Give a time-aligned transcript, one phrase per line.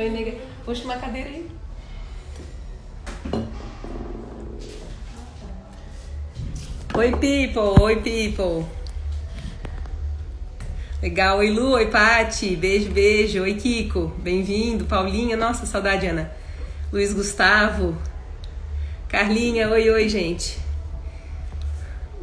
[0.00, 0.32] Oi, nega.
[0.64, 1.46] Puxa uma cadeira aí.
[6.96, 7.82] Oi, people!
[7.82, 8.66] Oi, people!
[11.02, 11.36] Legal.
[11.36, 11.72] Oi, Lu.
[11.72, 12.56] Oi, Pati.
[12.56, 13.42] Beijo, beijo.
[13.42, 14.10] Oi, Kiko.
[14.22, 14.86] Bem-vindo.
[14.86, 15.36] Paulinha.
[15.36, 16.32] Nossa, saudade, Ana.
[16.90, 17.94] Luiz Gustavo.
[19.06, 19.68] Carlinha.
[19.68, 20.58] Oi, oi, gente.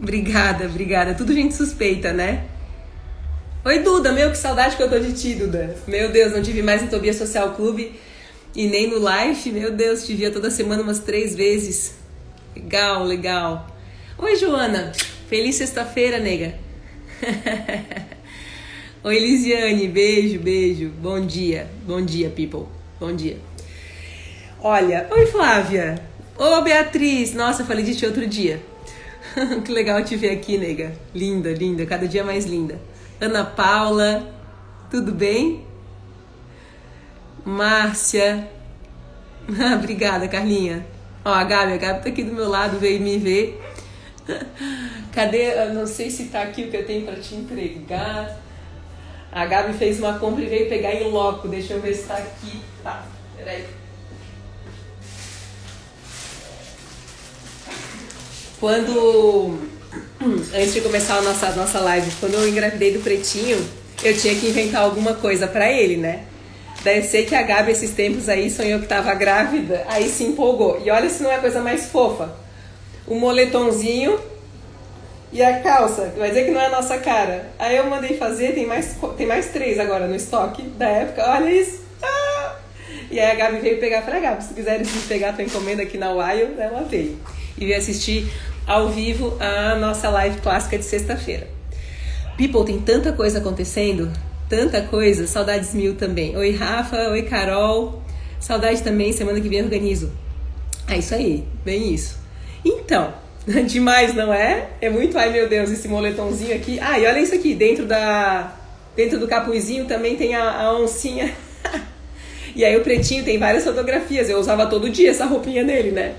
[0.01, 1.13] Obrigada, obrigada.
[1.13, 2.56] Tudo gente suspeita, né?
[3.67, 4.13] Oi, Duda.
[4.13, 5.75] Meu, que saudade que eu tô de ti, Duda.
[5.85, 7.91] Meu Deus, não tive mais no Tobias Social Clube
[8.55, 9.51] e nem no Life.
[9.51, 11.93] Meu Deus, te via toda semana umas três vezes.
[12.55, 13.67] Legal, legal.
[14.17, 14.93] Oi, Joana.
[15.27, 16.55] Feliz sexta-feira, nega.
[19.03, 19.89] Oi, Lisiane.
[19.89, 20.87] Beijo, beijo.
[21.01, 21.67] Bom dia.
[21.85, 22.67] Bom dia, people.
[22.97, 23.35] Bom dia.
[24.61, 26.01] Olha, oi, Flávia.
[26.37, 27.33] Ô, Beatriz.
[27.33, 28.61] Nossa, falei de ti outro dia.
[29.65, 30.93] que legal te ver aqui, nega.
[31.13, 31.85] Linda, linda.
[31.85, 32.79] Cada dia mais linda.
[33.19, 34.27] Ana Paula.
[34.89, 35.65] Tudo bem?
[37.43, 38.47] Márcia.
[39.75, 40.85] Obrigada, Carlinha.
[41.25, 43.61] Ó, a Gabi, a Gabi tá aqui do meu lado, veio me ver.
[45.13, 45.53] Cadê?
[45.53, 48.37] Eu não sei se tá aqui o que eu tenho para te entregar.
[49.31, 51.47] A Gabi fez uma compra e veio pegar em loco.
[51.47, 52.61] Deixa eu ver se tá aqui.
[52.83, 53.65] Tá, peraí.
[58.59, 59.76] Quando.
[60.53, 63.57] Antes de começar a nossa, nossa live, quando eu engravidei do pretinho,
[64.03, 66.23] eu tinha que inventar alguma coisa para ele, né?
[66.83, 70.23] Daí eu sei que a Gabi esses tempos aí sonhou que tava grávida, aí se
[70.23, 70.81] empolgou.
[70.83, 72.47] E olha se não é a coisa mais fofa
[73.07, 74.19] o moletomzinho
[75.31, 76.13] e a calça.
[76.17, 77.49] Vai dizer que não é a nossa cara.
[77.57, 81.23] Aí eu mandei fazer, tem mais, tem mais três agora no estoque da época.
[81.25, 81.81] Olha isso.
[82.03, 82.55] Ah!
[83.09, 84.01] E aí a Gabi veio pegar.
[84.01, 87.17] Falei, Gabi, se quiseres pegar tua encomenda aqui na Wild, ela veio.
[87.57, 88.29] E veio assistir
[88.67, 91.47] ao vivo a nossa live clássica de sexta-feira.
[92.37, 94.11] People, tem tanta coisa acontecendo,
[94.49, 95.25] tanta coisa.
[95.25, 96.35] Saudades mil também.
[96.35, 97.09] Oi, Rafa.
[97.09, 98.01] Oi, Carol.
[98.39, 100.11] Saudade também, semana que vem organizo.
[100.87, 102.19] É isso aí, bem isso.
[102.63, 103.13] Então,
[103.65, 104.69] demais, não é?
[104.79, 106.79] É muito, ai meu Deus, esse moletomzinho aqui.
[106.79, 108.53] Ah, e olha isso aqui, dentro da
[108.95, 111.31] dentro do capuzinho também tem a, a oncinha.
[112.55, 114.29] e aí o pretinho tem várias fotografias.
[114.29, 116.15] Eu usava todo dia essa roupinha dele, né?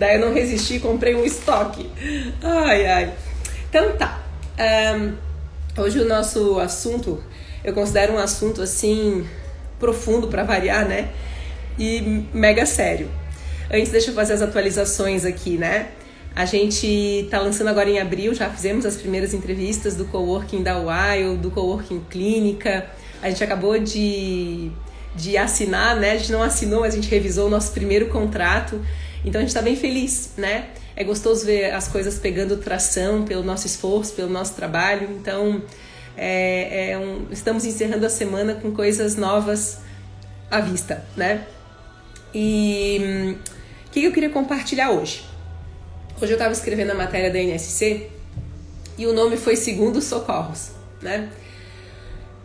[0.00, 1.86] Daí eu não resisti e comprei um estoque.
[2.42, 3.12] Ai, ai.
[3.68, 4.18] Então tá.
[4.96, 5.12] Um,
[5.82, 7.22] hoje o nosso assunto,
[7.62, 9.26] eu considero um assunto assim
[9.78, 11.10] profundo para variar, né?
[11.78, 13.10] E mega sério.
[13.70, 15.88] Antes, deixa eu fazer as atualizações aqui, né?
[16.34, 20.78] A gente está lançando agora em abril, já fizemos as primeiras entrevistas do Coworking da
[20.78, 22.86] Wild, do Coworking Clínica.
[23.20, 24.70] A gente acabou de,
[25.14, 26.12] de assinar, né?
[26.12, 28.80] A gente não assinou, mas a gente revisou o nosso primeiro contrato.
[29.24, 30.70] Então a gente está bem feliz, né?
[30.96, 35.08] É gostoso ver as coisas pegando tração pelo nosso esforço, pelo nosso trabalho.
[35.12, 35.62] Então
[36.16, 39.78] é, é um, estamos encerrando a semana com coisas novas
[40.50, 41.46] à vista, né?
[42.34, 43.36] E
[43.86, 45.24] o que eu queria compartilhar hoje?
[46.20, 48.08] Hoje eu estava escrevendo a matéria da NSC
[48.96, 50.70] e o nome foi Segundo Socorros,
[51.02, 51.30] né?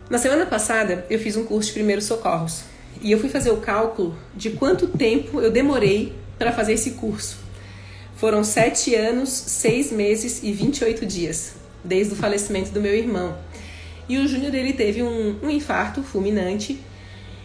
[0.08, 2.64] Na semana passada eu fiz um curso de primeiros socorros
[3.00, 7.38] e eu fui fazer o cálculo de quanto tempo eu demorei para fazer esse curso.
[8.16, 11.54] Foram sete anos, seis meses e 28 dias,
[11.84, 13.36] desde o falecimento do meu irmão.
[14.08, 16.78] E o Júnior ele teve um, um infarto fulminante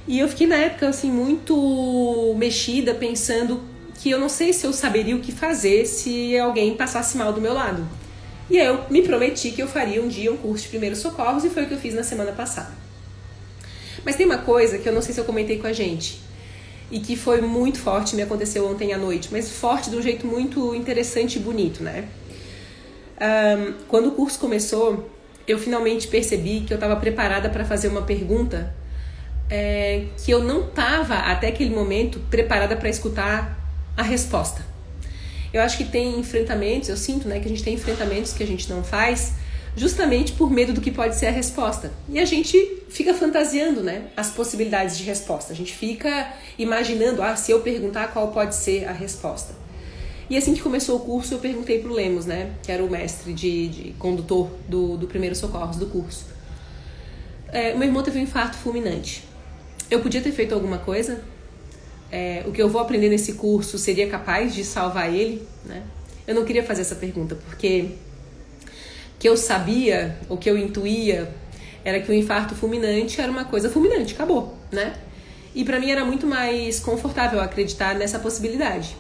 [0.08, 3.62] e eu fiquei na época assim muito mexida, pensando
[3.96, 7.42] que eu não sei se eu saberia o que fazer se alguém passasse mal do
[7.42, 7.88] meu lado.
[8.50, 11.44] E aí eu me prometi que eu faria um dia um curso de primeiros socorros
[11.44, 12.72] e foi o que eu fiz na semana passada.
[14.04, 16.20] Mas tem uma coisa que eu não sei se eu comentei com a gente
[16.92, 20.28] e que foi muito forte, me aconteceu ontem à noite, mas forte de um jeito
[20.28, 22.10] muito interessante e bonito, né?
[23.20, 25.10] Um, quando o curso começou,
[25.48, 28.76] eu finalmente percebi que eu estava preparada para fazer uma pergunta
[29.50, 33.58] é, que eu não estava até aquele momento preparada para escutar
[33.96, 34.66] a resposta.
[35.54, 38.48] Eu acho que tem enfrentamentos, eu sinto né, que a gente tem enfrentamentos que a
[38.48, 39.34] gente não faz
[39.76, 41.92] justamente por medo do que pode ser a resposta.
[42.10, 45.54] E a gente fica fantasiando né, as possibilidades de resposta.
[45.54, 49.54] A gente fica imaginando, ah, se eu perguntar qual pode ser a resposta.
[50.30, 52.90] E assim que começou o curso, eu perguntei para o Lemos, né, que era o
[52.90, 56.26] mestre de, de condutor do, do primeiro socorros do curso.
[57.50, 59.24] É, meu irmão teve um infarto fulminante.
[59.90, 61.22] Eu podia ter feito alguma coisa?
[62.10, 65.46] É, o que eu vou aprender nesse curso seria capaz de salvar ele?
[65.66, 65.84] Né?
[66.26, 67.90] Eu não queria fazer essa pergunta, porque
[69.22, 71.32] que eu sabia, o que eu intuía,
[71.86, 74.96] era que o infarto fulminante era uma coisa fulminante, acabou, né?
[75.54, 78.98] E para mim era muito mais confortável acreditar nessa possibilidade.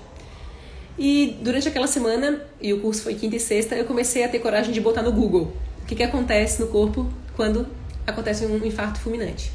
[0.96, 4.38] E durante aquela semana, e o curso foi quinta e sexta, eu comecei a ter
[4.38, 7.66] coragem de botar no Google o que, que acontece no corpo quando
[8.06, 9.52] acontece um infarto fulminante.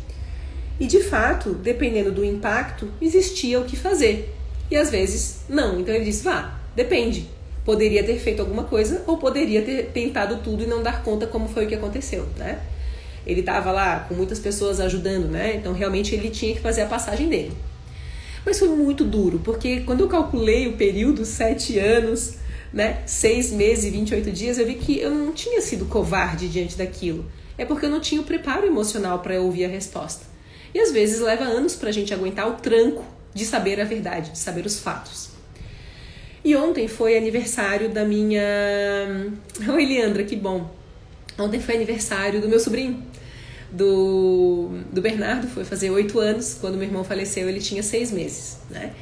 [0.80, 4.34] E de fato, dependendo do impacto, existia o que fazer.
[4.68, 5.78] E às vezes não.
[5.78, 7.35] Então ele disse: vá, depende.
[7.66, 11.48] Poderia ter feito alguma coisa ou poderia ter tentado tudo e não dar conta como
[11.48, 12.60] foi o que aconteceu, né?
[13.26, 15.56] Ele estava lá com muitas pessoas ajudando, né?
[15.56, 17.52] Então realmente ele tinha que fazer a passagem dele.
[18.44, 22.36] Mas foi muito duro, porque quando eu calculei o período, sete anos,
[22.72, 26.78] né, seis meses e 28 dias, eu vi que eu não tinha sido covarde diante
[26.78, 27.24] daquilo.
[27.58, 30.24] É porque eu não tinha o preparo emocional para ouvir a resposta.
[30.72, 33.04] E às vezes leva anos para a gente aguentar o tranco
[33.34, 35.35] de saber a verdade, de saber os fatos.
[36.46, 38.40] E ontem foi aniversário da minha.
[39.68, 40.70] Oi, Leandra, que bom!
[41.36, 43.02] Ontem foi aniversário do meu sobrinho,
[43.68, 46.56] do, do Bernardo, foi fazer oito anos.
[46.60, 48.92] Quando meu irmão faleceu, ele tinha seis meses, né?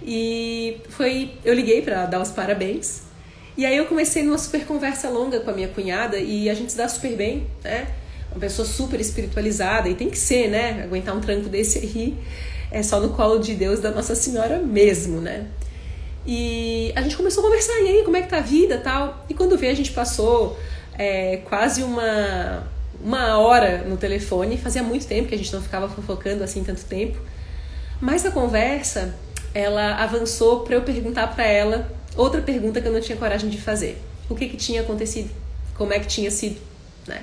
[0.00, 1.32] E foi.
[1.44, 3.02] Eu liguei para dar os parabéns.
[3.56, 6.70] E aí eu comecei numa super conversa longa com a minha cunhada e a gente
[6.70, 7.88] se dá super bem, né?
[8.30, 10.84] Uma pessoa super espiritualizada e tem que ser, né?
[10.84, 12.14] Aguentar um tranco desse aí
[12.70, 15.48] é só no colo de Deus da Nossa Senhora mesmo, né?
[16.26, 19.24] E a gente começou a conversar, e aí, como é que tá a vida tal?
[19.28, 20.58] E quando veio, a gente passou
[20.98, 22.66] é, quase uma,
[23.02, 24.58] uma hora no telefone.
[24.58, 27.18] Fazia muito tempo que a gente não ficava fofocando assim tanto tempo.
[28.00, 29.14] Mas a conversa,
[29.54, 33.60] ela avançou para eu perguntar para ela outra pergunta que eu não tinha coragem de
[33.60, 33.98] fazer.
[34.28, 35.30] O que que tinha acontecido?
[35.74, 36.60] Como é que tinha sido,
[37.06, 37.22] né?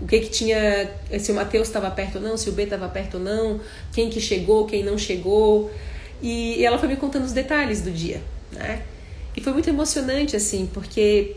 [0.00, 2.88] O que que tinha, se o Mateus estava perto ou não, se o B estava
[2.88, 3.60] perto ou não,
[3.92, 5.70] quem que chegou, quem não chegou.
[6.22, 8.20] E, ela foi me contando os detalhes do dia,
[8.52, 8.82] né?
[9.36, 11.36] E foi muito emocionante, assim, porque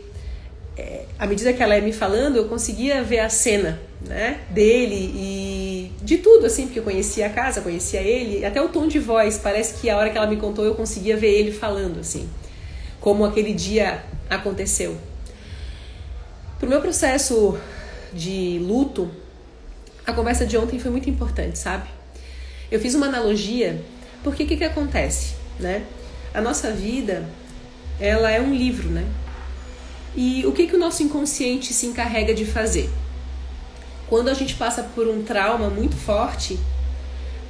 [0.76, 5.12] é, à medida que ela ia me falando, eu conseguia ver a cena, né, dele
[5.14, 8.98] e de tudo, assim, porque eu conhecia a casa, conhecia ele, até o tom de
[8.98, 12.28] voz, parece que a hora que ela me contou eu conseguia ver ele falando, assim,
[13.00, 14.96] como aquele dia aconteceu.
[16.58, 17.56] Pro meu processo
[18.12, 19.10] de luto,
[20.06, 21.88] a conversa de ontem foi muito importante, sabe?
[22.70, 23.80] Eu fiz uma analogia,
[24.22, 25.84] porque o que, que acontece, né?
[26.32, 27.28] A nossa vida,
[28.00, 29.06] ela é um livro, né?
[30.14, 32.90] E o que, que o nosso inconsciente se encarrega de fazer?
[34.08, 36.58] Quando a gente passa por um trauma muito forte,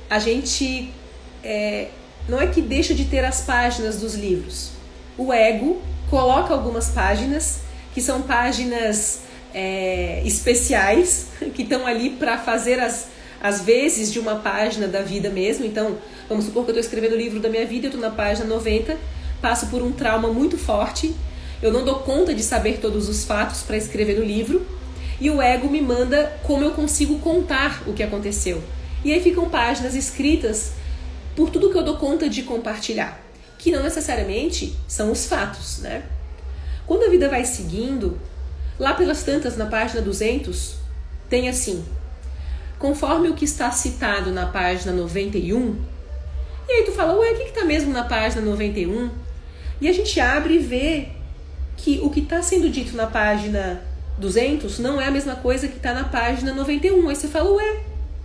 [0.09, 0.93] a gente
[1.43, 1.89] é,
[2.29, 4.71] não é que deixa de ter as páginas dos livros.
[5.19, 7.61] O ego coloca algumas páginas
[7.93, 9.23] que são páginas
[9.53, 13.09] é, especiais que estão ali para fazer as,
[13.43, 15.65] as vezes de uma página da vida mesmo.
[15.65, 15.99] Então,
[16.33, 18.47] vamos supor que eu estou escrevendo o livro da minha vida, eu estou na página
[18.47, 18.97] 90,
[19.41, 21.15] passo por um trauma muito forte
[21.63, 24.67] eu não dou conta de saber todos os fatos para escrever no livro,
[25.21, 28.61] e o ego me manda como eu consigo contar o que aconteceu.
[29.05, 30.73] E aí ficam páginas escritas
[31.37, 33.23] por tudo que eu dou conta de compartilhar,
[33.59, 36.03] que não necessariamente são os fatos, né?
[36.85, 38.19] Quando a vida vai seguindo,
[38.77, 40.75] lá pelas tantas na página 200,
[41.31, 41.85] tem assim:
[42.77, 45.77] conforme o que está citado na página 91,
[46.69, 49.11] e aí tu fala, ué, o que está mesmo na página 91?
[49.81, 51.09] E a gente abre e vê
[51.77, 53.83] que o que está sendo dito na página
[54.19, 57.09] 200 não é a mesma coisa que está na página 91.
[57.09, 57.81] Aí você fala, ué,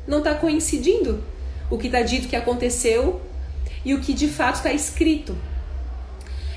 [0.07, 1.24] não está coincidindo
[1.69, 3.22] o que está dito que aconteceu
[3.84, 5.36] e o que de fato está escrito.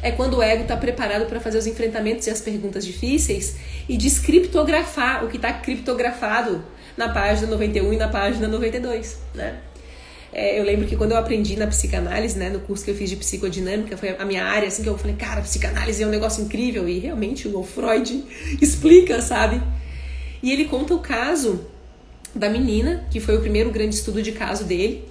[0.02, 3.56] É quando o ego está preparado para fazer os enfrentamentos e as perguntas difíceis
[3.88, 6.64] e descriptografar o que está criptografado
[6.96, 9.60] na página 91 e na página 92, né?
[10.32, 13.10] É, eu lembro que quando eu aprendi na psicanálise, né, no curso que eu fiz
[13.10, 16.44] de psicodinâmica, foi a minha área, assim, que eu falei, cara, psicanálise é um negócio
[16.44, 16.88] incrível.
[16.88, 18.24] E realmente o Freud
[18.62, 19.60] explica, sabe?
[20.42, 21.66] E ele conta o caso
[22.34, 25.04] da menina, que foi o primeiro grande estudo de caso dele,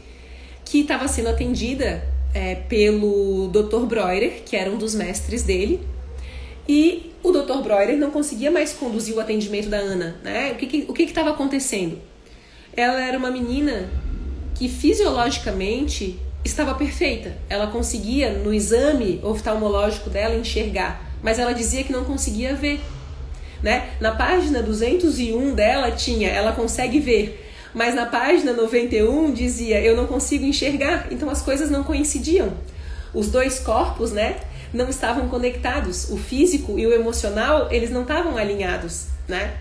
[0.63, 3.85] que estava sendo atendida é, pelo Dr.
[3.85, 5.81] Breuer, que era um dos mestres dele,
[6.67, 7.61] e o Dr.
[7.61, 10.51] Breuer não conseguia mais conduzir o atendimento da Ana, né?
[10.53, 11.99] O que que, o que estava acontecendo?
[12.75, 13.89] Ela era uma menina
[14.59, 17.37] que fisiologicamente estava perfeita.
[17.49, 22.81] Ela conseguia, no exame oftalmológico dela, enxergar, mas ela dizia que não conseguia ver.
[23.63, 23.91] Né?
[24.01, 30.05] Na página 201 dela tinha, ela consegue ver, mas na página 91 dizia, eu não
[30.05, 31.07] consigo enxergar.
[31.09, 32.53] Então as coisas não coincidiam.
[33.13, 34.41] Os dois corpos, né,
[34.73, 36.09] não estavam conectados.
[36.09, 39.55] O físico e o emocional, eles não estavam alinhados, né?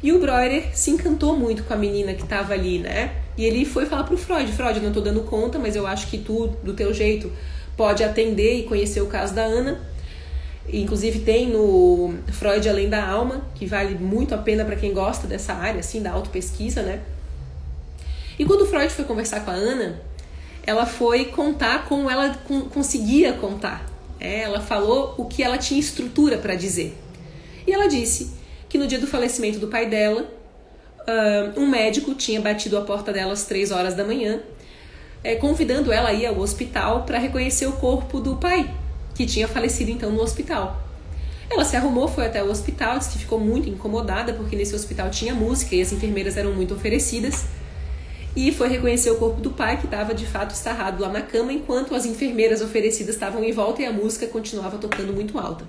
[0.00, 3.21] E o Breuer se encantou muito com a menina que estava ali, né?
[3.36, 6.08] E ele foi falar pro Freud, Freud, eu não tô dando conta, mas eu acho
[6.08, 7.32] que tu, do teu jeito,
[7.76, 9.80] pode atender e conhecer o caso da Ana.
[10.70, 15.26] Inclusive tem no Freud Além da Alma, que vale muito a pena para quem gosta
[15.26, 17.00] dessa área, assim, da autopesquisa, né?
[18.38, 20.00] E quando o Freud foi conversar com a Ana,
[20.64, 22.38] ela foi contar como ela
[22.72, 23.90] conseguia contar.
[24.20, 26.96] É, ela falou o que ela tinha estrutura para dizer.
[27.66, 28.32] E ela disse
[28.68, 30.26] que no dia do falecimento do pai dela,
[31.56, 34.40] um médico tinha batido a porta dela às três horas da manhã,
[35.24, 38.72] é, convidando ela a ir ao hospital para reconhecer o corpo do pai,
[39.14, 40.80] que tinha falecido então no hospital.
[41.50, 45.10] Ela se arrumou, foi até o hospital, disse que ficou muito incomodada porque nesse hospital
[45.10, 47.44] tinha música e as enfermeiras eram muito oferecidas.
[48.34, 51.52] E foi reconhecer o corpo do pai, que estava de fato estarrado lá na cama,
[51.52, 55.66] enquanto as enfermeiras oferecidas estavam em volta e a música continuava tocando muito alta.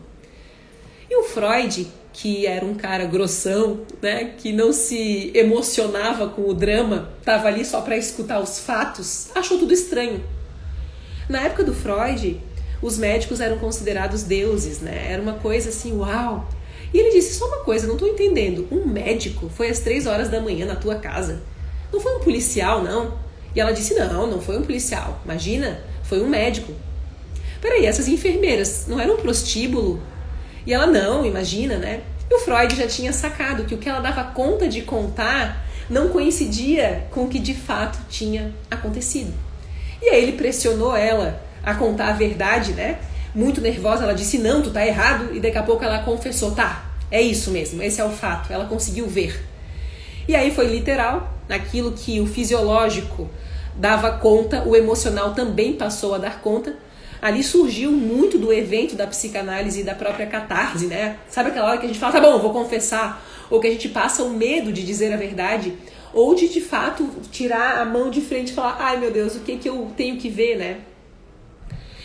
[1.10, 6.54] E o Freud, que era um cara grossão, né, que não se emocionava com o
[6.54, 10.24] drama, estava ali só para escutar os fatos, achou tudo estranho.
[11.28, 12.40] Na época do Freud,
[12.82, 15.08] os médicos eram considerados deuses, né?
[15.10, 16.48] Era uma coisa assim, uau.
[16.94, 18.68] E ele disse só uma coisa, não estou entendendo.
[18.70, 21.42] Um médico foi às três horas da manhã na tua casa.
[21.92, 23.18] Não foi um policial, não?
[23.56, 25.22] E ela disse: Não, não foi um policial.
[25.24, 26.74] Imagina, foi um médico.
[27.62, 30.02] Peraí, essas enfermeiras não eram prostíbulo?
[30.66, 32.02] E ela: Não, imagina, né?
[32.30, 36.10] E o Freud já tinha sacado que o que ela dava conta de contar não
[36.10, 39.34] coincidia com o que de fato tinha acontecido.
[40.02, 43.00] E aí ele pressionou ela a contar a verdade, né?
[43.34, 45.34] Muito nervosa, ela disse: Não, tu tá errado.
[45.34, 48.52] E daqui a pouco ela confessou: Tá, é isso mesmo, esse é o fato.
[48.52, 49.44] Ela conseguiu ver.
[50.28, 53.30] E aí foi literal, naquilo que o fisiológico
[53.76, 56.76] dava conta, o emocional também passou a dar conta.
[57.24, 61.20] Ali surgiu muito do evento da psicanálise e da própria catarse, né?
[61.30, 63.88] Sabe aquela hora que a gente fala, tá bom, vou confessar, ou que a gente
[63.88, 65.74] passa o medo de dizer a verdade,
[66.14, 69.40] ou de de fato tirar a mão de frente e falar, ai meu Deus, o
[69.40, 70.82] que que eu tenho que ver, né?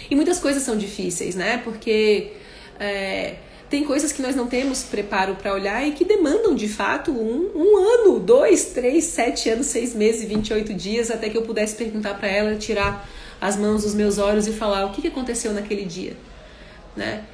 [0.08, 1.62] E muitas coisas são difíceis, né?
[1.64, 2.34] Porque
[2.78, 7.10] é, tem coisas que nós não temos preparo para olhar e que demandam de fato
[7.10, 11.74] um, um ano, dois, três, sete anos, seis meses, 28 dias, até que eu pudesse
[11.74, 13.04] perguntar para ela, tirar
[13.40, 16.16] as mãos dos meus olhos e falar o que, aconteceu naquele dia,
[16.96, 17.24] né?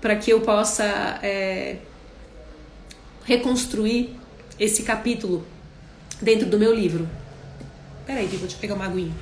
[0.00, 0.84] Para que eu possa
[1.22, 1.76] é,
[3.24, 4.16] reconstruir
[4.58, 5.46] esse capítulo
[6.20, 7.08] dentro do meu livro.
[8.06, 9.12] Peraí, vou te pegar uma aguinha.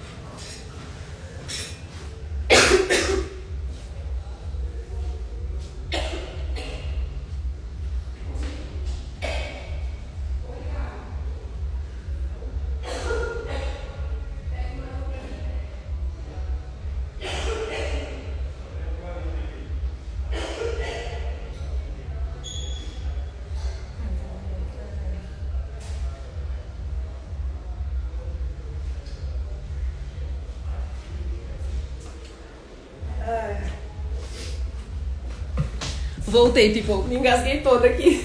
[36.38, 38.25] Voltei, tipo, me engasguei toda aqui.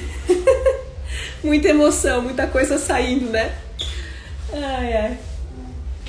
[1.43, 3.57] muita emoção, muita coisa saindo, né?
[4.51, 5.17] Ai, ai.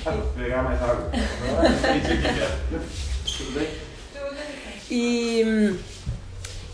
[0.04, 1.10] Ah, vou pegar mais água.
[3.24, 3.68] Tudo bem?
[4.90, 5.76] E,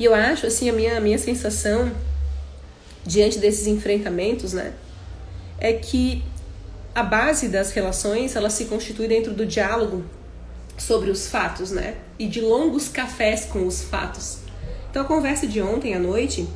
[0.00, 1.92] e eu acho, assim, a minha, a minha sensação
[3.06, 4.72] diante desses enfrentamentos, né?
[5.60, 6.24] É que
[6.92, 10.04] a base das relações, ela se constitui dentro do diálogo
[10.76, 11.98] sobre os fatos, né?
[12.18, 14.49] E de longos cafés com os fatos.
[14.90, 16.48] Então a conversa de ontem à noite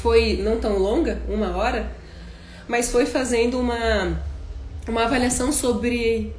[0.00, 1.92] foi não tão longa, uma hora,
[2.66, 4.18] mas foi fazendo uma,
[4.88, 6.32] uma avaliação sobre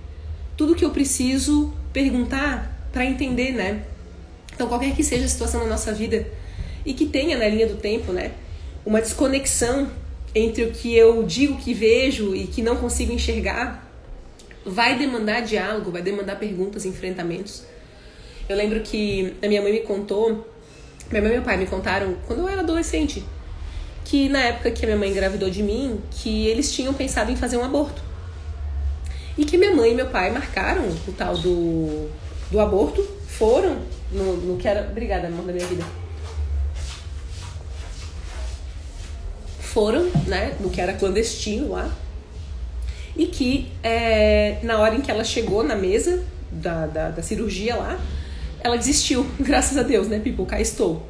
[0.57, 3.83] tudo que eu preciso perguntar para entender, né?
[4.53, 6.27] Então qualquer que seja a situação na nossa vida
[6.83, 8.31] e que tenha na linha do tempo, né,
[8.83, 9.89] uma desconexão
[10.33, 13.87] entre o que eu digo que vejo e que não consigo enxergar,
[14.65, 17.63] vai demandar diálogo, vai demandar perguntas, enfrentamentos.
[18.49, 20.52] Eu lembro que a minha mãe me contou
[21.09, 23.23] minha mãe e meu pai me contaram quando eu era adolescente
[24.03, 27.35] que na época que a minha mãe engravidou de mim, que eles tinham pensado em
[27.35, 28.01] fazer um aborto.
[29.37, 32.09] E que minha mãe e meu pai marcaram o tal do,
[32.51, 33.79] do aborto, foram
[34.11, 34.87] no, no que era.
[34.89, 35.83] Obrigada, amor da minha vida.
[39.59, 41.91] Foram, né, no que era clandestino lá.
[43.15, 47.75] E que é, na hora em que ela chegou na mesa da, da, da cirurgia
[47.75, 47.99] lá,
[48.63, 50.45] ela desistiu, graças a Deus, né, people?
[50.45, 51.05] Cá estou.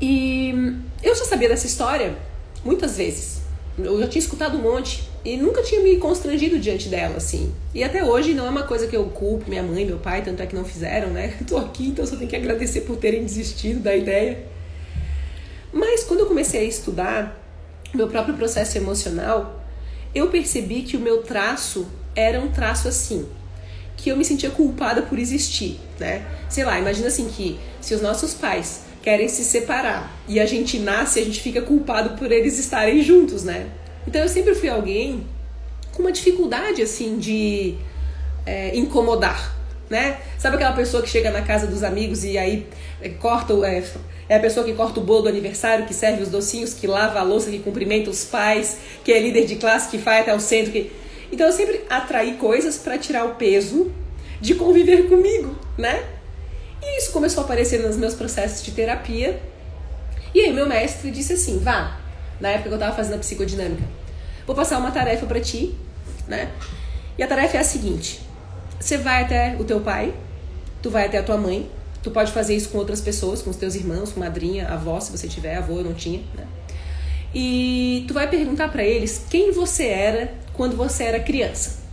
[0.00, 2.16] E eu já sabia dessa história
[2.64, 3.42] muitas vezes.
[3.76, 7.52] Eu já tinha escutado um monte e nunca tinha me constrangido diante dela, assim.
[7.74, 10.42] E até hoje não é uma coisa que eu culpo minha mãe, meu pai, tanto
[10.42, 11.36] é que não fizeram, né?
[11.46, 14.46] Tô aqui, então só tenho que agradecer por terem desistido da ideia.
[15.72, 17.40] Mas quando eu comecei a estudar
[17.92, 19.64] meu próprio processo emocional,
[20.14, 23.26] eu percebi que o meu traço era um traço assim
[23.96, 26.24] que eu me sentia culpada por existir, né?
[26.48, 30.78] Sei lá, imagina assim que se os nossos pais querem se separar e a gente
[30.78, 33.68] nasce, a gente fica culpado por eles estarem juntos, né?
[34.06, 35.26] Então eu sempre fui alguém
[35.92, 37.74] com uma dificuldade assim de
[38.46, 39.54] é, incomodar,
[39.88, 40.18] né?
[40.38, 42.66] Sabe aquela pessoa que chega na casa dos amigos e aí
[43.00, 43.84] é, corta, é,
[44.28, 47.20] é a pessoa que corta o bolo do aniversário, que serve os docinhos, que lava
[47.20, 50.40] a louça, que cumprimenta os pais, que é líder de classe, que vai até o
[50.40, 50.72] centro.
[50.72, 50.90] Que...
[51.34, 53.90] Então eu sempre atraí coisas para tirar o peso
[54.40, 56.04] de conviver comigo, né?
[56.80, 59.42] E isso começou a aparecer nos meus processos de terapia.
[60.32, 61.98] E aí meu mestre disse assim: vá,
[62.40, 63.82] na época que eu estava fazendo a psicodinâmica,
[64.46, 65.74] vou passar uma tarefa para ti,
[66.28, 66.52] né?
[67.18, 68.20] E a tarefa é a seguinte:
[68.78, 70.14] você vai até o teu pai,
[70.80, 71.68] tu vai até a tua mãe,
[72.00, 75.10] tu pode fazer isso com outras pessoas, com os teus irmãos, com madrinha, avó, se
[75.10, 76.46] você tiver, avô, eu não tinha, né?
[77.34, 81.84] E tu vai perguntar para eles quem você era quando você era criança.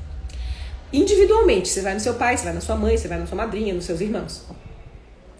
[0.93, 3.37] Individualmente, você vai no seu pai, você vai na sua mãe, você vai na sua
[3.37, 4.43] madrinha, nos seus irmãos.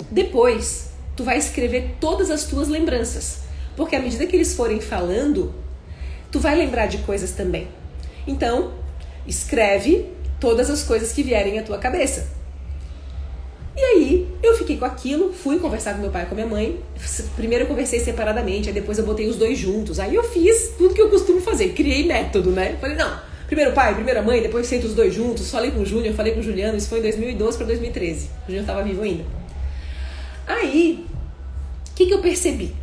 [0.10, 3.40] Depois, tu vai escrever todas as tuas lembranças,
[3.76, 5.54] porque à medida que eles forem falando,
[6.32, 7.68] tu vai lembrar de coisas também.
[8.26, 8.74] Então,
[9.28, 10.10] escreve
[10.40, 12.41] todas as coisas que vierem à tua cabeça.
[14.82, 16.80] Com aquilo, fui conversar com meu pai e com minha mãe.
[17.36, 20.00] Primeiro eu conversei separadamente, aí depois eu botei os dois juntos.
[20.00, 22.76] Aí eu fiz tudo que eu costumo fazer, criei método, né?
[22.82, 25.52] Falei, não, primeiro pai, primeira mãe, depois sento os dois juntos.
[25.52, 28.26] Falei com o Júnior, falei com o Juliano, isso foi em 2012 para 2013.
[28.26, 29.24] O Júnior estava vivo ainda.
[30.48, 31.06] Aí,
[31.92, 32.74] o que, que eu percebi?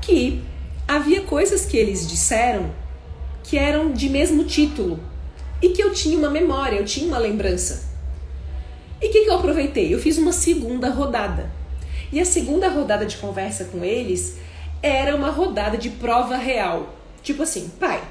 [0.00, 0.40] Que
[0.88, 2.70] havia coisas que eles disseram
[3.42, 4.98] que eram de mesmo título
[5.60, 7.93] e que eu tinha uma memória, eu tinha uma lembrança.
[9.00, 9.92] E o que, que eu aproveitei?
[9.92, 11.50] Eu fiz uma segunda rodada.
[12.12, 14.38] E a segunda rodada de conversa com eles
[14.82, 16.94] era uma rodada de prova real.
[17.22, 18.02] Tipo assim, pai,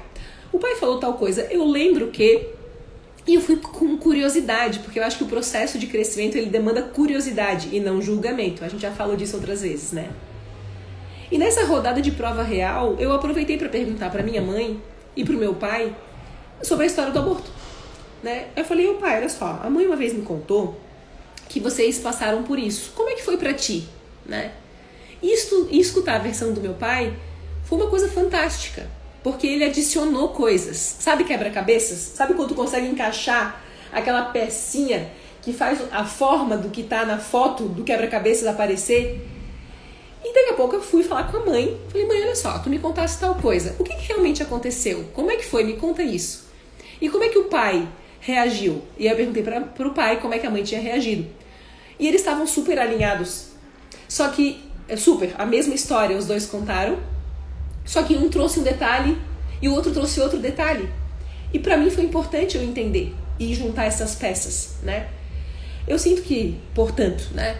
[0.52, 2.48] o pai falou tal coisa, eu lembro que.
[3.26, 6.82] E eu fui com curiosidade, porque eu acho que o processo de crescimento ele demanda
[6.82, 8.62] curiosidade e não julgamento.
[8.62, 10.10] A gente já falou disso outras vezes, né?
[11.30, 14.80] E nessa rodada de prova real, eu aproveitei para perguntar para minha mãe
[15.16, 15.94] e para o meu pai
[16.62, 17.50] sobre a história do aborto.
[18.24, 18.46] Né?
[18.56, 20.80] Eu falei, ô pai, olha só, a mãe uma vez me contou
[21.46, 22.92] que vocês passaram por isso.
[22.96, 23.86] Como é que foi para ti?
[24.24, 24.52] Né?
[25.22, 27.14] E, escutar a versão do meu pai
[27.64, 28.88] foi uma coisa fantástica,
[29.22, 30.78] porque ele adicionou coisas.
[31.00, 31.98] Sabe quebra-cabeças?
[31.98, 35.10] Sabe quando tu consegue encaixar aquela pecinha
[35.42, 39.20] que faz a forma do que tá na foto do quebra-cabeças aparecer?
[40.24, 41.78] E daqui a pouco eu fui falar com a mãe.
[41.90, 43.76] Falei, mãe, olha só, tu me contasse tal coisa.
[43.78, 45.04] O que, que realmente aconteceu?
[45.12, 45.62] Como é que foi?
[45.62, 46.48] Me conta isso.
[47.02, 47.86] E como é que o pai
[48.24, 48.82] reagiu?
[48.98, 51.26] E eu perguntei para o pai como é que a mãe tinha reagido.
[51.98, 53.48] E eles estavam super alinhados.
[54.08, 56.98] Só que, é super, a mesma história os dois contaram.
[57.84, 59.18] Só que um trouxe um detalhe
[59.60, 60.88] e o outro trouxe outro detalhe.
[61.52, 65.08] E para mim foi importante eu entender e juntar essas peças, né?
[65.86, 67.58] Eu sinto que, portanto, né?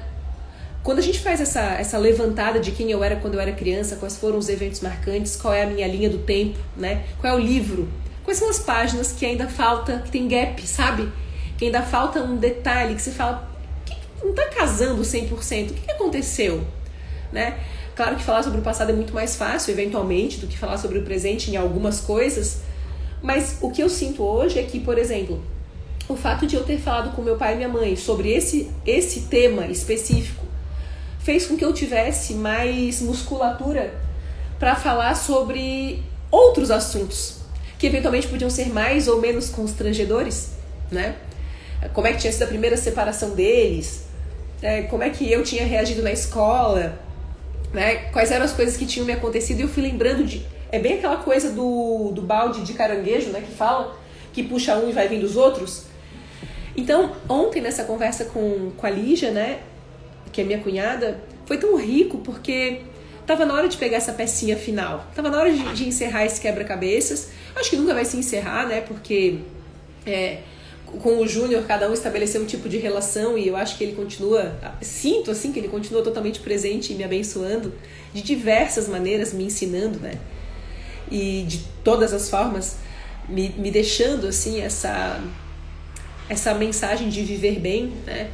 [0.83, 3.96] Quando a gente faz essa, essa levantada de quem eu era quando eu era criança,
[3.96, 7.05] quais foram os eventos marcantes, qual é a minha linha do tempo, né?
[7.20, 7.88] Qual é o livro,
[8.24, 11.12] quais são as páginas que ainda falta, que tem gap, sabe?
[11.58, 13.48] Que ainda falta um detalhe que você fala,
[13.84, 16.66] que não tá casando 100%, o que, que aconteceu,
[17.30, 17.58] né?
[17.94, 20.98] Claro que falar sobre o passado é muito mais fácil, eventualmente, do que falar sobre
[20.98, 22.62] o presente em algumas coisas,
[23.22, 25.40] mas o que eu sinto hoje é que, por exemplo,
[26.08, 29.22] o fato de eu ter falado com meu pai e minha mãe sobre esse, esse
[29.22, 30.44] tema específico
[31.20, 33.94] fez com que eu tivesse mais musculatura
[34.58, 37.43] para falar sobre outros assuntos
[37.78, 40.50] que eventualmente podiam ser mais ou menos constrangedores,
[40.90, 41.16] né?
[41.92, 44.04] Como é que tinha sido a primeira separação deles?
[44.62, 46.98] É, como é que eu tinha reagido na escola?
[47.72, 47.96] Né?
[48.12, 49.60] Quais eram as coisas que tinham me acontecido?
[49.60, 50.46] E eu fui lembrando de.
[50.72, 53.40] É bem aquela coisa do, do balde de caranguejo, né?
[53.40, 53.96] Que fala
[54.32, 55.84] que puxa um e vai vindo os outros.
[56.76, 59.60] Então, ontem nessa conversa com, com a Lígia, né?
[60.34, 62.80] que é minha cunhada, foi tão rico porque
[63.26, 65.06] tava na hora de pegar essa pecinha final.
[65.14, 67.28] Tava na hora de, de encerrar esse quebra-cabeças.
[67.54, 68.80] Acho que nunca vai se encerrar, né?
[68.80, 69.38] Porque
[70.06, 70.38] é,
[70.87, 73.94] com o Júnior cada um estabeleceu um tipo de relação e eu acho que ele
[73.94, 77.72] continua, sinto assim que ele continua totalmente presente e me abençoando
[78.12, 80.18] de diversas maneiras, me ensinando, né?
[81.10, 82.76] E de todas as formas
[83.28, 85.20] me, me deixando assim essa
[86.28, 88.30] essa mensagem de viver bem, né?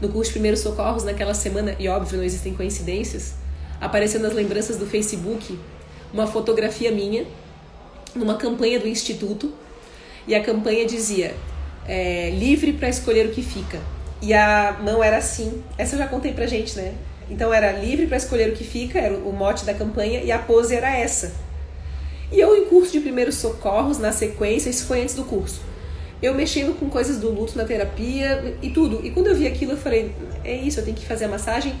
[0.00, 3.34] no curso de Primeiros Socorros naquela semana, e óbvio, não existem coincidências,
[3.84, 5.58] apareceu nas lembranças do Facebook
[6.12, 7.26] uma fotografia minha
[8.14, 9.52] numa campanha do Instituto,
[10.26, 11.34] e a campanha dizia
[11.86, 13.80] é, livre para escolher o que fica.
[14.22, 16.94] E a mão era assim, essa eu já contei pra gente, né?
[17.28, 20.38] Então era livre para escolher o que fica, era o mote da campanha, e a
[20.38, 21.34] pose era essa.
[22.30, 25.60] E eu, em curso de primeiros socorros, na sequência, isso foi antes do curso
[26.22, 29.04] eu mexendo com coisas do luto na terapia e tudo.
[29.04, 31.74] E quando eu vi aquilo, eu falei: é isso, eu tenho que fazer a massagem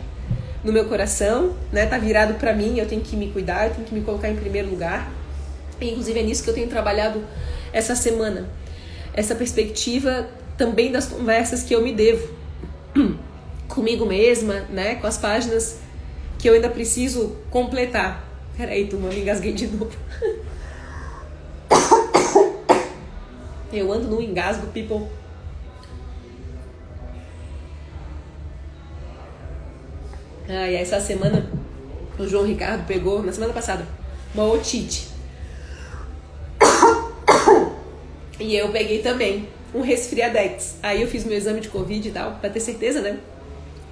[0.64, 1.84] no meu coração, né?
[1.86, 4.36] Tá virado para mim, eu tenho que me cuidar, eu tenho que me colocar em
[4.36, 5.12] primeiro lugar.
[5.80, 7.22] E, inclusive é nisso que eu tenho trabalhado
[7.72, 8.48] essa semana.
[9.12, 12.28] Essa perspectiva também das conversas que eu me devo,
[13.68, 14.94] comigo mesma, né?
[14.94, 15.78] Com as páginas
[16.38, 18.26] que eu ainda preciso completar.
[18.56, 19.90] Peraí, turma, me engasguei de novo.
[23.72, 25.08] Eu ando no engasgo, people.
[30.48, 31.50] Ah, e essa semana
[32.18, 33.86] o João Ricardo pegou, na semana passada,
[34.34, 35.08] uma otite.
[38.38, 40.76] E eu peguei também um resfriadex.
[40.82, 43.18] Aí eu fiz meu exame de Covid e tal, pra ter certeza, né?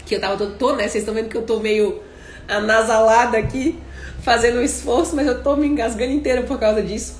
[0.04, 0.88] Que eu tava, tô, tô né?
[0.88, 2.02] Vocês estão vendo que eu tô meio
[2.48, 3.78] anasalada aqui,
[4.22, 7.16] fazendo um esforço, mas eu tô me engasgando inteira por causa disso.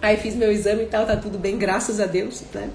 [0.00, 2.70] Aí fiz meu exame e tal, tá tudo bem, graças a Deus, né?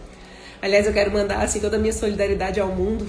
[0.62, 3.08] Aliás, eu quero mandar assim toda a minha solidariedade ao mundo.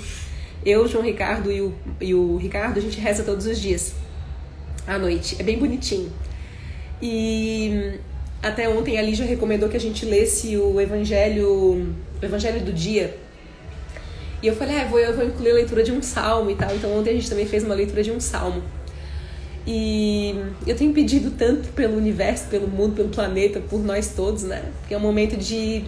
[0.65, 3.95] Eu, João Ricardo e o, e o Ricardo, a gente reza todos os dias
[4.87, 5.37] à noite.
[5.39, 6.13] É bem bonitinho.
[7.01, 7.99] E
[8.43, 11.49] até ontem a Lígia recomendou que a gente lesse o Evangelho,
[12.21, 13.17] o Evangelho do dia.
[14.43, 16.75] E eu falei, ah, vou, eu vou incluir a leitura de um salmo e tal.
[16.75, 18.63] Então ontem a gente também fez uma leitura de um salmo.
[19.67, 20.35] E
[20.67, 24.65] eu tenho pedido tanto pelo universo, pelo mundo, pelo planeta, por nós todos, né?
[24.81, 25.85] Porque é um momento de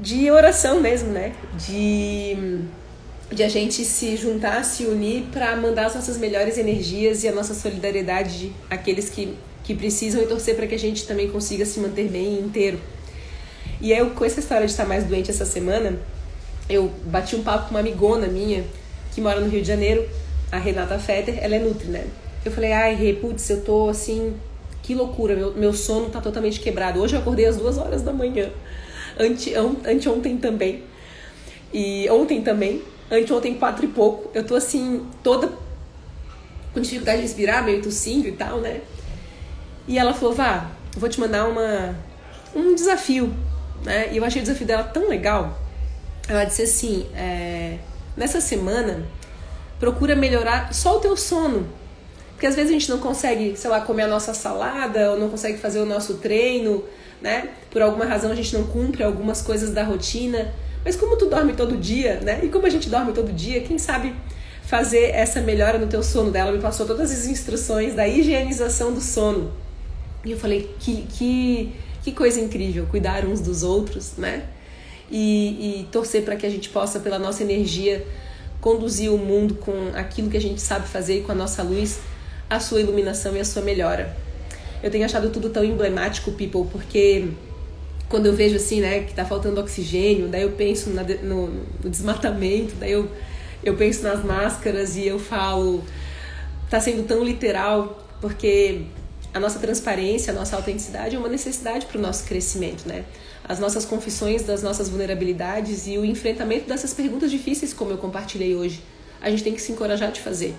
[0.00, 1.32] de oração mesmo, né?
[1.56, 2.60] De
[3.30, 7.32] de a gente se juntar, se unir para mandar as nossas melhores energias e a
[7.32, 11.78] nossa solidariedade àqueles que, que precisam e torcer para que a gente também consiga se
[11.78, 12.80] manter bem inteiro.
[13.80, 15.98] E eu, com essa história de estar mais doente essa semana,
[16.68, 18.64] eu bati um papo com uma amigona minha
[19.14, 20.08] que mora no Rio de Janeiro
[20.50, 22.06] a Renata Fetter, ela é Nutri, né?
[22.44, 24.34] Eu falei, ai, Rê, putz, eu tô assim,
[24.82, 27.00] que loucura, meu, meu sono tá totalmente quebrado.
[27.00, 28.50] Hoje eu acordei às duas horas da manhã,
[29.18, 30.82] ante, anteontem também,
[31.72, 34.30] e ontem também, anteontem quatro e pouco.
[34.34, 35.50] Eu tô assim, toda
[36.72, 38.80] com dificuldade de respirar, meio tossindo e tal, né?
[39.86, 41.96] E ela falou, vá, vou te mandar uma,
[42.54, 43.34] um desafio,
[43.82, 44.12] né?
[44.12, 45.58] E eu achei o desafio dela tão legal.
[46.28, 47.78] Ela disse assim, é,
[48.16, 49.06] nessa semana
[49.80, 51.66] procura melhorar só o teu sono.
[52.32, 55.28] Porque às vezes a gente não consegue, sei lá, comer a nossa salada, ou não
[55.28, 56.84] consegue fazer o nosso treino,
[57.20, 57.48] né?
[57.70, 60.52] Por alguma razão a gente não cumpre algumas coisas da rotina.
[60.84, 62.40] Mas como tu dorme todo dia, né?
[62.42, 64.14] E como a gente dorme todo dia, quem sabe
[64.62, 66.52] fazer essa melhora no teu sono dela?
[66.52, 69.52] Me passou todas as instruções da higienização do sono.
[70.24, 74.44] E eu falei, que, que, que coisa incrível, cuidar uns dos outros, né?
[75.10, 78.06] E, e torcer para que a gente possa, pela nossa energia,
[78.60, 82.00] conduzir o mundo com aquilo que a gente sabe fazer e com a nossa luz,
[82.50, 84.16] a sua iluminação e a sua melhora.
[84.82, 87.28] Eu tenho achado tudo tão emblemático, people, porque
[88.08, 91.90] quando eu vejo assim, né, que tá faltando oxigênio, daí eu penso na, no, no,
[91.90, 93.10] desmatamento, daí eu,
[93.62, 95.84] eu penso nas máscaras e eu falo,
[96.70, 98.82] tá sendo tão literal, porque
[99.32, 103.04] a nossa transparência, a nossa autenticidade é uma necessidade para o nosso crescimento, né?
[103.48, 108.54] as nossas confissões das nossas vulnerabilidades e o enfrentamento dessas perguntas difíceis, como eu compartilhei
[108.54, 108.82] hoje.
[109.22, 110.54] A gente tem que se encorajar de fazer.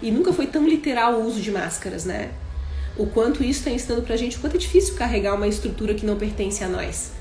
[0.00, 2.30] E nunca foi tão literal o uso de máscaras, né?
[2.96, 6.06] O quanto isso está ensinando pra gente o quanto é difícil carregar uma estrutura que
[6.06, 7.12] não pertence a nós.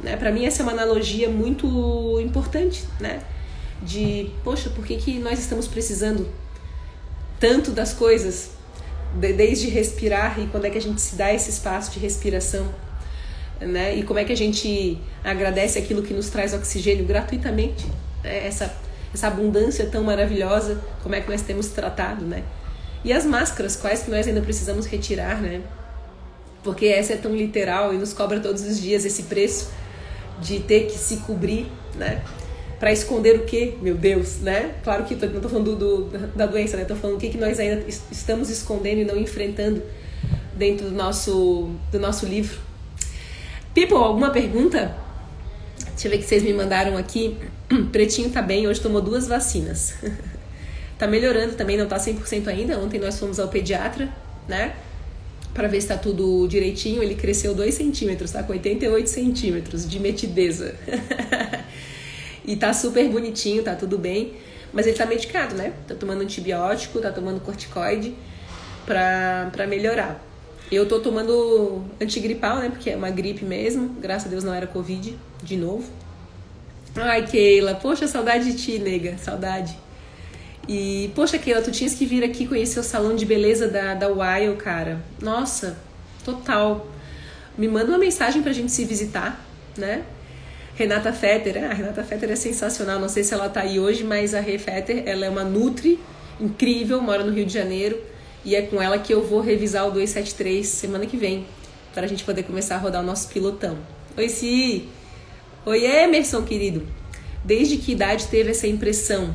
[0.00, 0.16] Né?
[0.16, 3.22] Para mim, essa é uma analogia muito importante, né?
[3.82, 6.28] De, poxa, por que, que nós estamos precisando
[7.38, 8.50] tanto das coisas,
[9.14, 12.68] desde respirar e quando é que a gente se dá esse espaço de respiração
[13.66, 13.94] né?
[13.96, 17.86] E como é que a gente agradece aquilo que nos traz oxigênio gratuitamente,
[18.22, 18.46] né?
[18.46, 18.74] essa
[19.14, 22.42] essa abundância tão maravilhosa, como é que nós temos tratado, né?
[23.04, 25.60] E as máscaras, quais que nós ainda precisamos retirar, né?
[26.62, 29.70] Porque essa é tão literal e nos cobra todos os dias esse preço
[30.40, 32.22] de ter que se cobrir, né?
[32.78, 34.74] Para esconder o que, meu Deus, né?
[34.82, 36.04] Claro que não tô falando do,
[36.36, 36.84] da doença, né?
[36.84, 39.82] Tô falando o que, que nós ainda estamos escondendo e não enfrentando
[40.56, 42.58] dentro do nosso, do nosso livro,
[43.74, 44.94] People, alguma pergunta?
[45.92, 47.38] Deixa eu ver que vocês me mandaram aqui.
[47.90, 49.94] Pretinho tá bem, hoje tomou duas vacinas.
[51.02, 52.78] tá melhorando também, não tá 100% ainda.
[52.78, 54.08] Ontem nós fomos ao pediatra,
[54.46, 54.76] né?
[55.52, 57.02] Para ver se tá tudo direitinho.
[57.02, 60.76] Ele cresceu 2 centímetros, tá com 88 centímetros de metideza.
[62.46, 64.34] e tá super bonitinho, tá tudo bem.
[64.72, 65.72] Mas ele tá medicado, né?
[65.88, 68.14] Tá tomando antibiótico, tá tomando corticoide
[68.86, 70.24] pra, pra melhorar.
[70.70, 72.68] Eu tô tomando antigripal, né?
[72.68, 73.88] Porque é uma gripe mesmo.
[74.00, 75.84] Graças a Deus não era Covid, de novo.
[76.94, 79.18] Ai, Keila, poxa, saudade de ti, nega.
[79.18, 79.76] Saudade.
[80.68, 84.08] E, poxa, Keila, tu tinhas que vir aqui conhecer o salão de beleza da, da
[84.08, 85.00] Wild, cara.
[85.20, 85.76] Nossa,
[86.24, 86.86] total.
[87.58, 89.44] Me manda uma mensagem pra gente se visitar,
[89.76, 90.04] né?
[90.74, 92.98] Renata Fetter, a Renata Fetter é sensacional.
[92.98, 95.98] Não sei se ela tá aí hoje, mas a Rê Fetter, ela é uma Nutri
[96.40, 98.00] incrível, mora no Rio de Janeiro
[98.44, 101.46] e é com ela que eu vou revisar o 273 semana que vem,
[101.94, 103.78] para a gente poder começar a rodar o nosso pilotão.
[104.16, 104.88] Oi, Si!
[105.64, 106.86] Oi, Emerson, querido!
[107.44, 109.34] Desde que idade teve essa impressão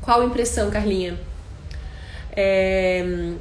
[0.00, 1.18] Qual impressão, Carlinha?
[2.32, 3.32] É...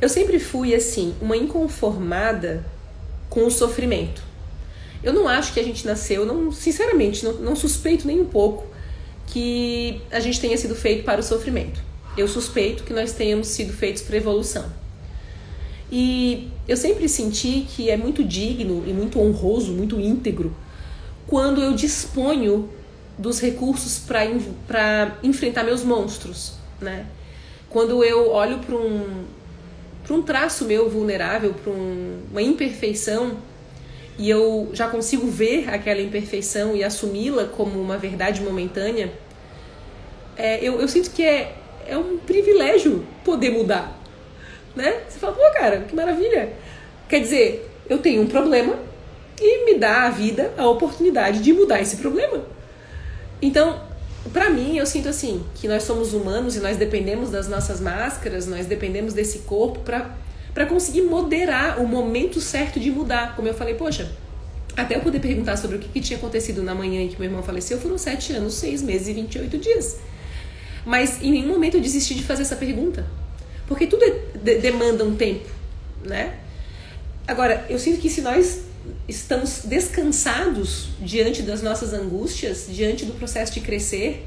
[0.00, 2.64] Eu sempre fui assim, uma inconformada
[3.30, 4.22] com o sofrimento.
[5.02, 8.66] Eu não acho que a gente nasceu, não, sinceramente, não, não suspeito nem um pouco
[9.26, 11.80] que a gente tenha sido feito para o sofrimento.
[12.16, 14.66] Eu suspeito que nós tenhamos sido feitos para evolução.
[15.90, 20.54] E eu sempre senti que é muito digno e muito honroso, muito íntegro,
[21.26, 22.68] quando eu disponho
[23.18, 27.06] dos recursos para enfrentar meus monstros, né?
[27.68, 29.24] Quando eu olho para um,
[30.10, 33.36] um traço meu vulnerável, para um, uma imperfeição,
[34.18, 39.10] e eu já consigo ver aquela imperfeição e assumi-la como uma verdade momentânea,
[40.36, 41.54] é, eu, eu sinto que é,
[41.86, 43.98] é um privilégio poder mudar.
[44.76, 45.00] Né?
[45.08, 46.52] Você fala, pô, cara, que maravilha.
[47.08, 48.78] Quer dizer, eu tenho um problema
[49.40, 52.42] e me dá a vida a oportunidade de mudar esse problema.
[53.42, 53.80] Então,
[54.32, 58.46] para mim, eu sinto assim, que nós somos humanos e nós dependemos das nossas máscaras,
[58.46, 63.34] nós dependemos desse corpo para conseguir moderar o momento certo de mudar.
[63.34, 64.12] Como eu falei, poxa,
[64.76, 67.28] até eu poder perguntar sobre o que, que tinha acontecido na manhã em que meu
[67.28, 69.98] irmão faleceu, foram sete anos, seis meses e 28 dias.
[70.84, 73.04] Mas em nenhum momento eu desisti de fazer essa pergunta.
[73.66, 75.48] Porque tudo é, de, demanda um tempo,
[76.04, 76.38] né?
[77.26, 78.62] Agora, eu sinto que se nós
[79.08, 84.26] estamos descansados diante das nossas angústias, diante do processo de crescer,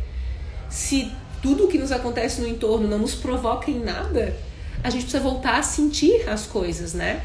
[0.69, 4.35] se tudo o que nos acontece no entorno não nos provoca em nada,
[4.83, 7.23] a gente precisa voltar a sentir as coisas, né?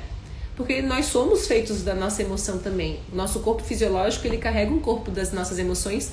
[0.57, 3.01] Porque nós somos feitos da nossa emoção também.
[3.13, 6.13] O nosso corpo fisiológico, ele carrega um corpo das nossas emoções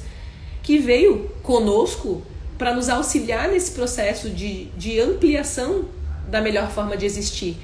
[0.63, 2.21] que veio conosco
[2.57, 5.85] para nos auxiliar nesse processo de, de ampliação
[6.29, 7.57] da melhor forma de existir.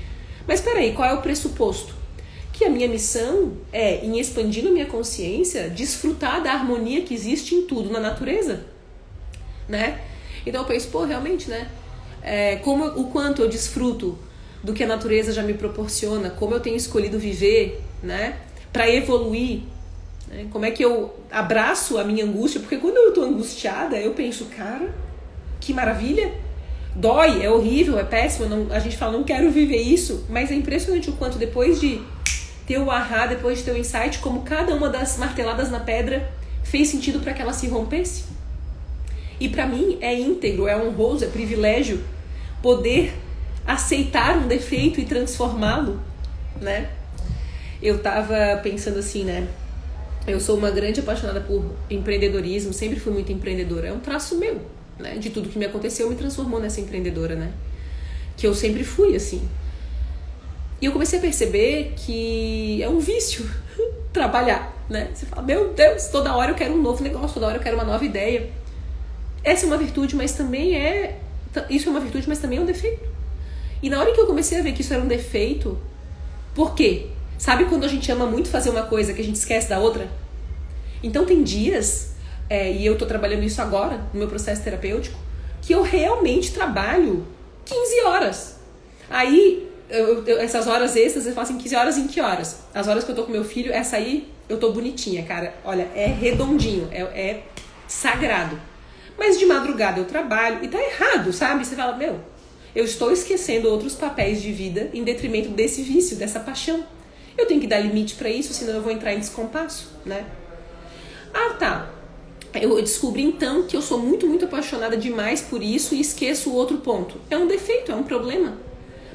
[0.48, 2.03] Mas peraí, qual é o pressuposto?
[2.54, 7.56] Que a minha missão é, em expandindo a minha consciência, desfrutar da harmonia que existe
[7.56, 8.63] em tudo na natureza,
[9.68, 10.00] né?
[10.46, 11.70] Então eu penso, pô, realmente, né?
[12.22, 14.18] É, como o quanto eu desfruto
[14.63, 18.38] do que a natureza já me proporciona, como eu tenho escolhido viver, né?
[18.72, 19.63] Para evoluir,
[20.28, 20.48] né?
[20.52, 22.60] Como é que eu abraço a minha angústia?
[22.62, 24.94] Porque quando eu estou angustiada, eu penso, cara,
[25.60, 26.32] que maravilha,
[26.96, 30.56] dói, é horrível, é péssimo, não, a gente fala, não quero viver isso, mas é
[30.56, 32.02] impressionante o quanto depois de
[32.65, 36.32] ter o ahá, depois de ter o insight, como cada uma das marteladas na pedra
[36.63, 38.26] fez sentido para que ela se rompesse.
[39.39, 42.02] E para mim é íntegro, é honroso, é privilégio
[42.62, 43.13] poder
[43.65, 45.99] aceitar um defeito e transformá-lo,
[46.62, 46.89] né?
[47.82, 49.47] Eu tava pensando assim, né?
[50.26, 53.88] Eu sou uma grande apaixonada por empreendedorismo, sempre fui muito empreendedora.
[53.88, 54.62] É um traço meu,
[54.97, 55.17] né?
[55.17, 57.52] De tudo que me aconteceu me transformou nessa empreendedora, né?
[58.38, 59.41] Que eu sempre fui assim.
[60.84, 63.50] E eu comecei a perceber que é um vício
[64.12, 65.12] trabalhar, né?
[65.13, 67.78] Você fala, meu Deus, toda hora eu quero um novo negócio, toda hora eu quero
[67.78, 68.50] uma nova ideia.
[69.46, 71.19] Essa é uma virtude, mas também é.
[71.69, 73.08] Isso é uma virtude, mas também é um defeito.
[73.82, 75.80] E na hora que eu comecei a ver que isso era um defeito,
[76.54, 77.08] por quê?
[77.38, 80.10] Sabe quando a gente ama muito fazer uma coisa que a gente esquece da outra?
[81.02, 82.12] Então tem dias,
[82.50, 85.17] é, e eu tô trabalhando isso agora, no meu processo terapêutico,
[85.62, 87.26] que eu realmente trabalho
[87.63, 88.60] 15 horas.
[89.10, 92.63] Aí, eu, eu, essas horas extras, eu faço em 15 horas em que horas?
[92.73, 95.53] As horas que eu tô com meu filho, essa aí eu tô bonitinha, cara.
[95.63, 97.43] Olha, é redondinho, é, é
[97.88, 98.60] sagrado.
[99.17, 101.63] Mas de madrugada eu trabalho e tá errado, sabe?
[101.63, 102.19] Você fala, meu,
[102.75, 106.84] eu estou esquecendo outros papéis de vida em detrimento desse vício, dessa paixão.
[107.38, 110.25] Eu tenho que dar limite para isso, senão eu vou entrar em descompasso, né?
[111.32, 111.89] Ah, tá.
[112.60, 116.56] Eu descobri então que eu sou muito, muito apaixonada demais por isso e esqueço o
[116.56, 117.21] outro ponto.
[117.29, 118.58] É um defeito, é um problema.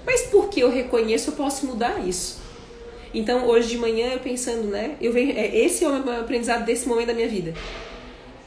[0.07, 2.39] Mas porque eu reconheço, eu posso mudar isso.
[3.13, 4.97] Então, hoje de manhã, eu pensando, né?
[5.01, 7.55] Eu venho, é, esse é o meu aprendizado desse momento da minha vida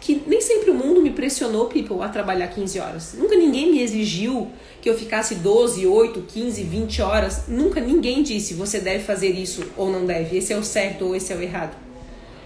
[0.02, 3.14] que nem sempre o mundo me pressionou, people, a trabalhar 15 horas.
[3.14, 4.50] Nunca ninguém me exigiu
[4.82, 7.44] que eu ficasse 12, 8, 15, 20 horas.
[7.48, 11.16] Nunca ninguém disse você deve fazer isso ou não deve, esse é o certo ou
[11.16, 11.78] esse é o errado.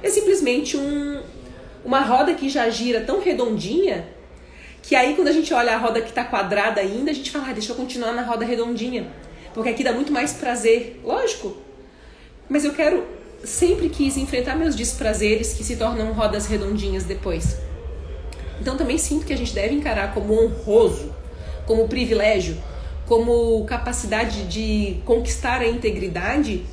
[0.04, 1.22] É simplesmente um,
[1.86, 4.06] uma roda que já gira tão redondinha
[4.88, 7.50] que aí quando a gente olha a roda que está quadrada ainda, a gente fala,
[7.50, 9.12] ah, deixa eu continuar na roda redondinha.
[9.52, 11.02] Porque aqui dá muito mais prazer.
[11.04, 11.58] Lógico.
[12.48, 13.04] Mas eu quero
[13.43, 17.58] sempre quis enfrentar meus desprazeres que se tornam rodas redondinhas depois.
[18.62, 21.12] Então também sinto que a gente deve encarar como honroso,
[21.65, 22.56] como privilégio,
[23.08, 26.63] como capacidade de conquistar a integridade,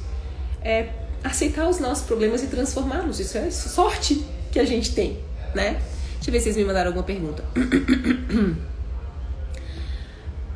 [0.62, 0.88] é
[1.24, 3.20] aceitar os nossos problemas e transformá-los.
[3.20, 5.18] Isso é sorte que a gente tem,
[5.54, 5.80] né?
[6.22, 7.42] Deixa eu ver se vocês me mandaram alguma pergunta.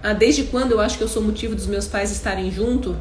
[0.01, 2.97] ah, desde quando eu acho que eu sou motivo dos meus pais estarem junto?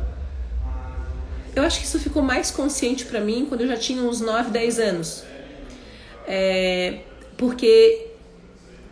[1.55, 4.49] Eu acho que isso ficou mais consciente para mim quando eu já tinha uns 9,
[4.49, 5.23] 10 anos.
[6.27, 7.01] É,
[7.37, 8.07] porque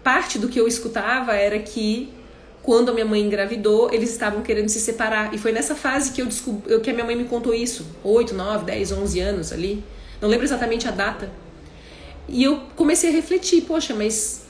[0.04, 2.14] parte do que eu escutava era que
[2.62, 5.34] quando a minha mãe engravidou, eles estavam querendo se separar.
[5.34, 7.88] E foi nessa fase que eu descobri, que a minha mãe me contou isso.
[8.04, 9.84] 8, 9, 10, 11 anos ali.
[10.22, 11.42] Não lembro exatamente a data.
[12.28, 14.44] E eu comecei a refletir, poxa, mas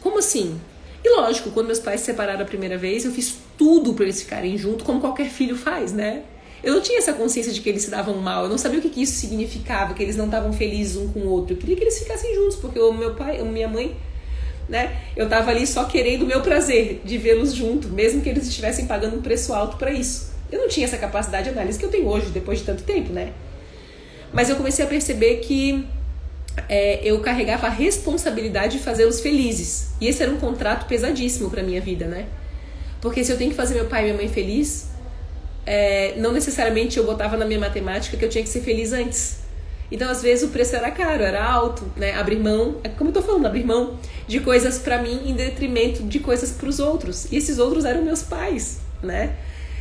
[0.00, 0.60] como assim?
[1.04, 4.22] E lógico, quando meus pais se separaram a primeira vez, eu fiz tudo para eles
[4.22, 6.22] ficarem juntos, como qualquer filho faz, né?
[6.62, 8.82] Eu não tinha essa consciência de que eles se davam mal, eu não sabia o
[8.82, 11.54] que, que isso significava, que eles não estavam felizes um com o outro.
[11.54, 13.96] Eu queria que eles ficassem juntos, porque o meu pai, a minha mãe
[14.70, 14.96] né?
[15.16, 18.86] Eu tava ali só querendo o meu prazer de vê-los junto, mesmo que eles estivessem
[18.86, 20.30] pagando um preço alto para isso.
[20.50, 23.12] Eu não tinha essa capacidade de análise que eu tenho hoje, depois de tanto tempo,
[23.12, 23.32] né?
[24.32, 25.84] Mas eu comecei a perceber que
[26.68, 29.90] é, eu carregava a responsabilidade de fazê-los felizes.
[30.00, 32.26] E esse era um contrato pesadíssimo para minha vida, né?
[33.00, 34.88] Porque se eu tenho que fazer meu pai e minha mãe feliz,
[35.66, 39.38] é, não necessariamente eu botava na minha matemática que eu tinha que ser feliz antes.
[39.90, 42.14] Então, às vezes, o preço era caro, era alto, né?
[42.14, 46.04] Abrir mão, é como eu tô falando, abrir mão de coisas para mim em detrimento
[46.04, 47.30] de coisas para os outros.
[47.32, 49.34] E esses outros eram meus pais, né?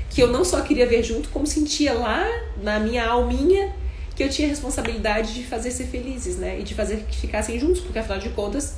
[0.09, 2.27] Que eu não só queria ver junto, como sentia lá
[2.61, 3.71] na minha alminha
[4.19, 6.59] que eu tinha responsabilidade de fazer ser felizes, né?
[6.59, 8.75] E de fazer que ficassem juntos, porque afinal de contas,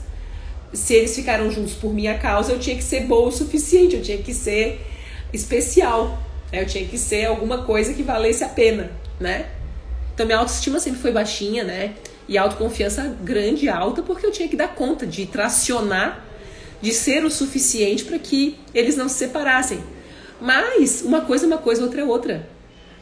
[0.71, 4.03] se eles ficaram juntos por minha causa, eu tinha que ser boa o suficiente, eu
[4.03, 4.79] tinha que ser
[5.33, 6.19] especial,
[6.51, 6.61] né?
[6.61, 9.49] eu tinha que ser alguma coisa que valesse a pena, né?
[10.13, 11.95] Então minha autoestima sempre foi baixinha, né?
[12.27, 16.23] E autoconfiança grande, alta, porque eu tinha que dar conta de tracionar,
[16.79, 19.79] de ser o suficiente para que eles não se separassem.
[20.39, 22.47] Mas uma coisa é uma coisa, outra é outra.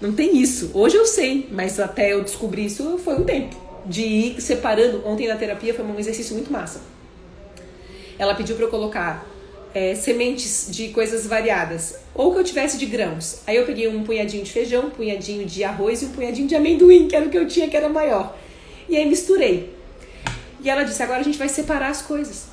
[0.02, 0.72] Não tem isso.
[0.74, 3.56] Hoje eu sei, mas até eu descobrir isso foi um tempo.
[3.86, 5.06] De ir separando.
[5.06, 6.82] Ontem na terapia foi um exercício muito massa.
[8.18, 9.26] Ela pediu para eu colocar
[9.74, 13.42] é, sementes de coisas variadas, ou que eu tivesse de grãos.
[13.46, 16.56] Aí eu peguei um punhadinho de feijão, um punhadinho de arroz e um punhadinho de
[16.56, 18.38] amendoim, que era o que eu tinha, que era maior.
[18.88, 19.74] E aí misturei.
[20.62, 22.48] E ela disse: agora a gente vai separar as coisas.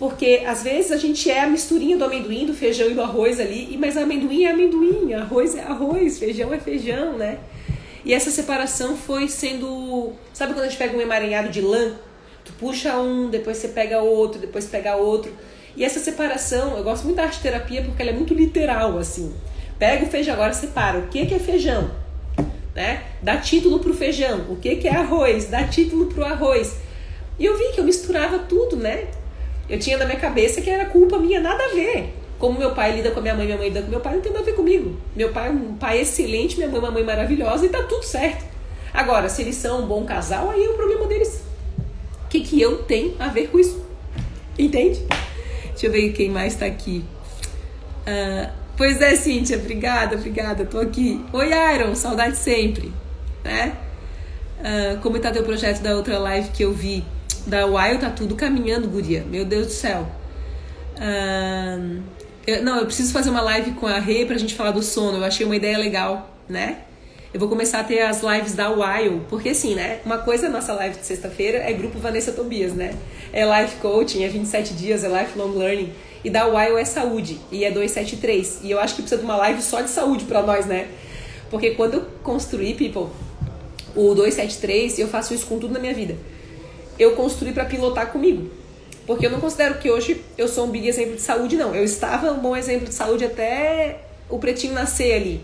[0.00, 3.38] Porque às vezes a gente é a misturinha do amendoim, do feijão e do arroz
[3.38, 7.38] ali, mas amendoim é amendoim, arroz é arroz, feijão é feijão, né?
[8.02, 10.14] E essa separação foi sendo.
[10.32, 11.96] Sabe quando a gente pega um emaranhado de lã?
[12.42, 15.34] Tu puxa um, depois você pega outro, depois pega outro.
[15.76, 19.34] E essa separação, eu gosto muito da arte terapia porque ela é muito literal, assim.
[19.78, 20.98] Pega o feijão, agora separa.
[20.98, 21.90] O que, que é feijão?
[22.74, 23.02] Né?
[23.20, 24.46] Dá título pro feijão.
[24.48, 25.44] O que, que é arroz?
[25.50, 26.76] Dá título pro arroz.
[27.38, 29.08] E eu vi que eu misturava tudo, né?
[29.70, 32.12] Eu tinha na minha cabeça que era culpa minha, nada a ver.
[32.40, 34.20] Como meu pai lida com a minha mãe, minha mãe lida com meu pai, não
[34.20, 34.98] tem nada a ver comigo.
[35.14, 38.02] Meu pai é um pai excelente, minha mãe é uma mãe maravilhosa e tá tudo
[38.02, 38.44] certo.
[38.92, 41.44] Agora, se eles são um bom casal, aí é o problema deles.
[42.24, 43.80] O que, que eu tenho a ver com isso?
[44.58, 45.06] Entende?
[45.68, 47.04] Deixa eu ver quem mais tá aqui.
[48.00, 51.24] Uh, pois é, Cíntia, obrigada, obrigada, tô aqui.
[51.32, 52.92] Oi, Iron, saudade sempre,
[53.44, 53.76] né?
[54.58, 57.04] Uh, como tá teu projeto da outra live que eu vi?
[57.46, 59.24] Da Wild tá tudo caminhando, guria.
[59.24, 60.06] Meu Deus do céu.
[60.96, 62.02] Uh,
[62.46, 65.18] eu, não, eu preciso fazer uma live com a Rê pra gente falar do sono.
[65.18, 66.78] Eu achei uma ideia legal, né?
[67.32, 70.00] Eu vou começar a ter as lives da Wild, porque assim, né?
[70.04, 72.92] Uma coisa nossa live de sexta-feira é grupo Vanessa Tobias, né?
[73.32, 75.92] É life coaching, é 27 dias, é lifelong learning.
[76.24, 78.60] E da Wild é saúde, e é 273.
[78.64, 80.88] E eu acho que precisa de uma live só de saúde para nós, né?
[81.50, 83.12] Porque quando eu construí, people,
[83.94, 86.16] o 273, eu faço isso com tudo na minha vida.
[87.00, 88.50] Eu construí para pilotar comigo.
[89.06, 91.74] Porque eu não considero que hoje eu sou um big exemplo de saúde, não.
[91.74, 95.40] Eu estava um bom exemplo de saúde até o pretinho nascer ali.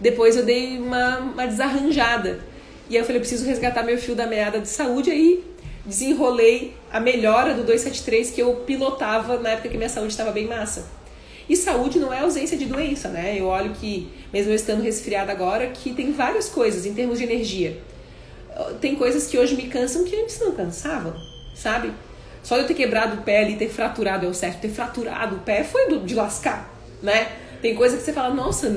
[0.00, 2.40] Depois eu dei uma, uma desarranjada.
[2.88, 5.10] E aí eu falei, eu preciso resgatar meu fio da meada de saúde.
[5.10, 5.44] Aí
[5.84, 10.46] desenrolei a melhora do 273 que eu pilotava na época que minha saúde estava bem
[10.46, 10.86] massa.
[11.46, 13.36] E saúde não é ausência de doença, né?
[13.38, 17.24] Eu olho que, mesmo eu estando resfriada agora, que tem várias coisas em termos de
[17.24, 17.76] energia.
[18.80, 21.14] Tem coisas que hoje me cansam que antes não cansavam,
[21.54, 21.92] sabe?
[22.42, 25.38] Só eu ter quebrado o pé ali, ter fraturado, é o certo, ter fraturado o
[25.40, 27.28] pé foi de lascar, né?
[27.60, 28.74] Tem coisa que você fala, nossa,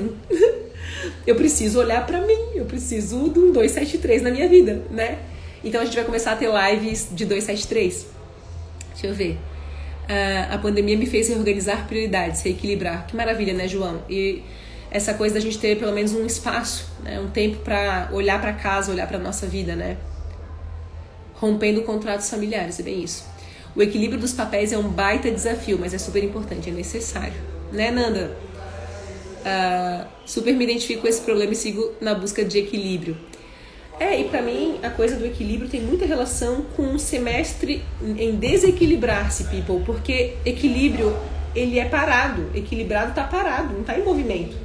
[1.26, 5.18] eu preciso olhar para mim, eu preciso de um 273 na minha vida, né?
[5.64, 8.06] Então a gente vai começar a ter lives de 273.
[8.92, 9.38] Deixa eu ver.
[10.04, 13.06] Uh, a pandemia me fez reorganizar prioridades, reequilibrar.
[13.06, 14.02] Que maravilha, né, João?
[14.08, 14.42] E
[14.94, 18.52] essa coisa da gente ter pelo menos um espaço, né, um tempo para olhar para
[18.52, 19.96] casa, olhar para nossa vida, né?
[21.34, 23.26] Rompendo contratos familiares, é bem isso.
[23.74, 27.34] O equilíbrio dos papéis é um baita desafio, mas é super importante, é necessário.
[27.72, 28.36] Né, Nanda?
[29.40, 33.16] Uh, super me identifico com esse problema e sigo na busca de equilíbrio.
[33.98, 38.36] É, e para mim a coisa do equilíbrio tem muita relação com um semestre em
[38.36, 41.16] desequilibrar-se, people, porque equilíbrio
[41.52, 44.56] ele é parado, equilibrado está parado, não está em movimento,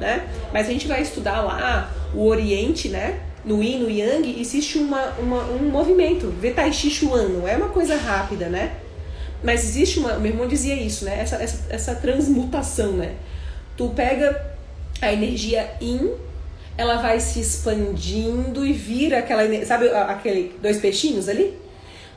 [0.00, 0.26] né?
[0.52, 3.20] Mas a gente vai estudar lá o Oriente, né?
[3.44, 7.56] No Yin, no Yang, existe uma, uma, um movimento, vê Tai Chi Chuan, não é
[7.56, 8.72] uma coisa rápida, né?
[9.42, 10.18] mas existe uma.
[10.18, 11.18] Meu irmão dizia isso, né?
[11.20, 13.14] Essa, essa, essa transmutação, né?
[13.76, 14.54] Tu pega
[15.00, 16.10] a energia in,
[16.76, 19.42] ela vai se expandindo e vira aquela.
[19.64, 21.54] Sabe aquele dois peixinhos ali?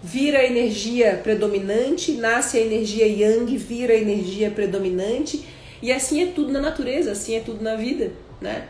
[0.02, 5.46] Vira a energia predominante, nasce a energia yang, vira a energia predominante.
[5.84, 8.70] E assim é tudo na natureza, assim é tudo na vida, né?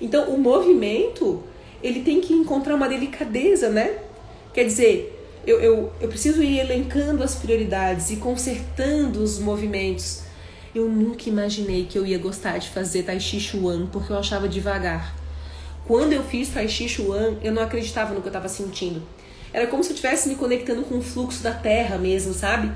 [0.00, 1.42] Então o movimento,
[1.82, 3.98] ele tem que encontrar uma delicadeza, né?
[4.54, 5.14] Quer dizer,
[5.46, 10.22] eu, eu, eu preciso ir elencando as prioridades e consertando os movimentos.
[10.74, 14.48] Eu nunca imaginei que eu ia gostar de fazer Tai Chi Chuan porque eu achava
[14.48, 15.14] devagar.
[15.86, 19.02] Quando eu fiz Tai Chi Chuan, eu não acreditava no que eu estava sentindo.
[19.52, 22.72] Era como se eu estivesse me conectando com o fluxo da terra mesmo, sabe?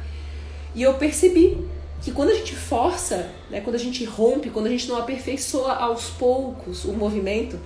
[0.75, 1.57] E eu percebi
[2.03, 5.75] que quando a gente força, né, quando a gente rompe, quando a gente não aperfeiçoa
[5.75, 7.59] aos poucos o movimento,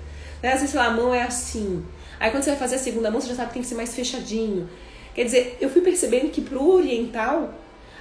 [0.42, 1.84] né, às vezes lá, a mão é assim.
[2.18, 3.74] Aí quando você vai fazer a segunda mão, você já sabe que tem que ser
[3.74, 4.68] mais fechadinho.
[5.14, 7.52] Quer dizer, eu fui percebendo que para o oriental,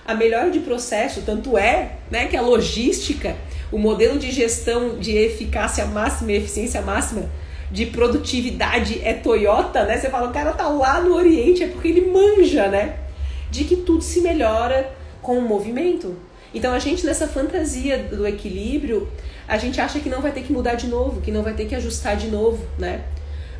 [0.05, 3.35] a melhor de processo, tanto é né, que a logística,
[3.71, 7.29] o modelo de gestão de eficácia máxima e eficiência máxima,
[7.69, 9.97] de produtividade é Toyota, né?
[9.97, 12.97] Você fala, o cara tá lá no Oriente, é porque ele manja, né?
[13.49, 14.91] De que tudo se melhora
[15.21, 16.15] com o movimento.
[16.53, 19.09] Então a gente nessa fantasia do equilíbrio,
[19.47, 21.65] a gente acha que não vai ter que mudar de novo, que não vai ter
[21.65, 23.03] que ajustar de novo, né?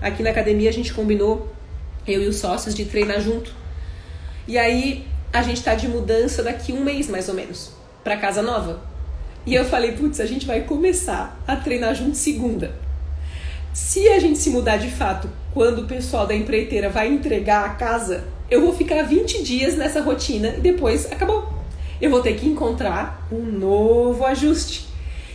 [0.02, 1.54] Aqui na academia a gente combinou
[2.08, 3.54] eu e os sócios, de treinar junto.
[4.48, 7.72] E aí a gente tá de mudança daqui um mês, mais ou menos,
[8.04, 8.82] para casa nova.
[9.46, 12.74] E eu falei, putz, a gente vai começar a treinar junto segunda.
[13.74, 17.70] Se a gente se mudar de fato, quando o pessoal da empreiteira vai entregar a
[17.70, 21.51] casa, eu vou ficar 20 dias nessa rotina e depois acabou.
[22.02, 24.88] Eu vou ter que encontrar um novo ajuste.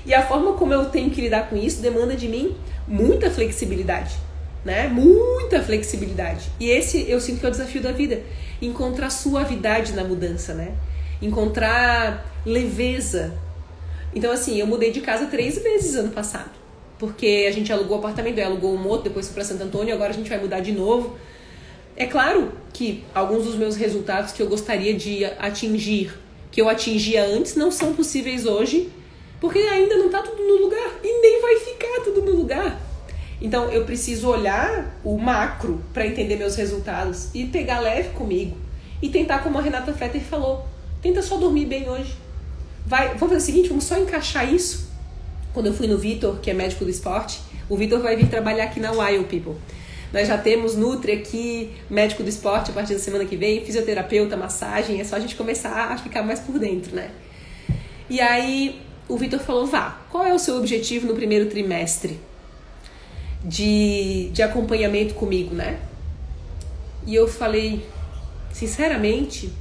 [0.05, 2.57] E a forma como eu tenho que lidar com isso demanda de mim
[2.87, 4.27] muita flexibilidade
[4.67, 4.89] né?
[4.89, 6.51] Muita flexibilidade.
[6.59, 8.21] E esse eu sinto que é o desafio da vida,
[8.61, 10.75] encontrar suavidade na mudança, né?
[11.23, 13.33] Encontrar leveza.
[14.12, 16.51] Então assim, eu mudei de casa três vezes ano passado,
[16.99, 20.14] porque a gente alugou apartamento, alugou um outro, depois foi para Santo Antônio, agora a
[20.14, 21.17] gente vai mudar de novo.
[21.97, 26.12] É claro que alguns dos meus resultados que eu gostaria de atingir,
[26.57, 28.90] que eu atingia antes, não são possíveis hoje,
[29.38, 32.80] porque ainda não está tudo no lugar e nem vai ficar tudo no lugar.
[33.42, 38.57] Então eu preciso olhar o macro para entender meus resultados e pegar leve comigo
[39.02, 40.66] e tentar, como a Renata Fretter falou,
[41.02, 42.16] tenta só dormir bem hoje.
[42.86, 44.88] Vai, vamos fazer o seguinte, vamos só encaixar isso.
[45.52, 47.38] Quando eu fui no Vitor, que é médico do esporte,
[47.68, 49.57] o Vitor vai vir trabalhar aqui na Wild People.
[50.12, 54.36] Nós já temos Nutri aqui, médico do esporte a partir da semana que vem, fisioterapeuta,
[54.36, 57.11] massagem, é só a gente começar a ficar mais por dentro, né?
[58.09, 62.18] E aí o Vitor falou: vá, qual é o seu objetivo no primeiro trimestre?
[63.46, 65.78] de, de acompanhamento comigo, né?
[67.07, 67.86] E eu falei,
[68.52, 69.52] sinceramente,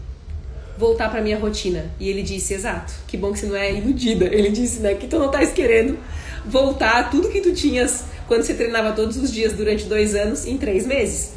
[0.77, 1.91] voltar para minha rotina.
[1.99, 4.25] E ele disse, exato, que bom que você não é iludida.
[4.25, 5.97] Ele disse, né, que tu não estás querendo
[6.43, 10.57] voltar tudo que tu tinhas quando você treinava todos os dias durante dois anos em
[10.57, 11.34] três meses.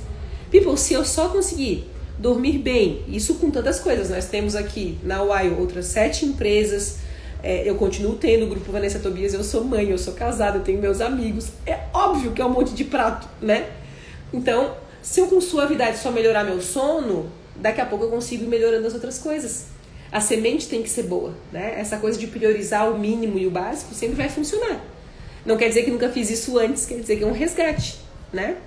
[0.50, 5.22] People, se eu só conseguir dormir bem, isso com tantas coisas, nós temos aqui na
[5.22, 6.96] UAI outras sete empresas,
[7.42, 10.62] é, eu continuo tendo o grupo Vanessa Tobias, eu sou mãe, eu sou casada, eu
[10.62, 11.48] tenho meus amigos.
[11.64, 13.70] É óbvio que é um monte de prato, né?
[14.32, 18.48] Então, se eu com suavidade só melhorar meu sono, daqui a pouco eu consigo ir
[18.48, 19.66] melhorando as outras coisas.
[20.10, 21.78] A semente tem que ser boa, né?
[21.78, 24.82] Essa coisa de priorizar o mínimo e o básico sempre vai funcionar.
[25.48, 27.98] Não quer dizer que nunca fiz isso antes, quer dizer que é um resgate,
[28.30, 28.58] né?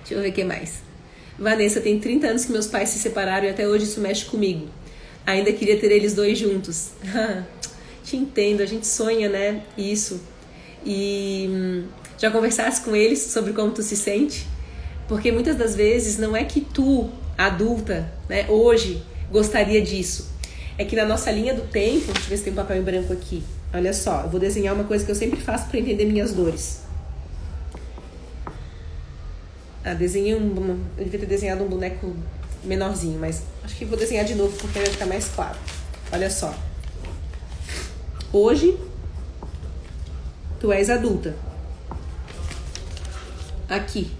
[0.00, 0.82] Deixa eu ver o que mais.
[1.38, 4.68] Vanessa, tem 30 anos que meus pais se separaram e até hoje isso mexe comigo.
[5.24, 6.90] Ainda queria ter eles dois juntos.
[8.04, 9.62] Te entendo, a gente sonha, né?
[9.78, 10.20] Isso.
[10.84, 11.84] E hum,
[12.18, 14.46] já conversasse com eles sobre como tu se sente?
[15.08, 17.08] Porque muitas das vezes não é que tu,
[17.38, 20.30] adulta, né, hoje gostaria disso.
[20.76, 22.82] É que na nossa linha do tempo, deixa eu ver se tem um papel em
[22.82, 23.42] branco aqui.
[23.74, 26.82] Olha só, eu vou desenhar uma coisa que eu sempre faço para entender minhas dores.
[29.84, 30.78] Ah, desenhei um.
[30.96, 32.14] Eu devia ter desenhado um boneco
[32.62, 35.58] menorzinho, mas acho que vou desenhar de novo porque vai ficar mais claro.
[36.12, 36.54] Olha só.
[38.32, 38.78] Hoje,
[40.60, 41.34] tu és adulta.
[43.68, 44.10] Aqui.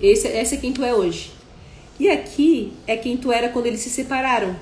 [0.00, 1.32] Esse, essa é quem tu é hoje.
[1.98, 4.56] E aqui é quem tu era quando eles se separaram.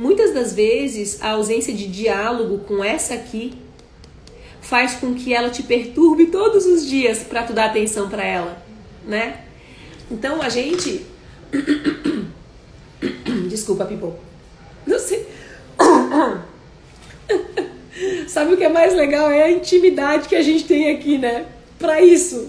[0.00, 3.52] Muitas das vezes, a ausência de diálogo com essa aqui
[4.62, 8.64] faz com que ela te perturbe todos os dias para tu dar atenção para ela,
[9.06, 9.42] né?
[10.10, 11.04] Então a gente
[13.50, 14.14] Desculpa, Pipo.
[14.86, 15.28] Não sei.
[18.26, 19.30] Sabe o que é mais legal?
[19.30, 21.44] É a intimidade que a gente tem aqui, né?
[21.78, 22.48] Pra isso.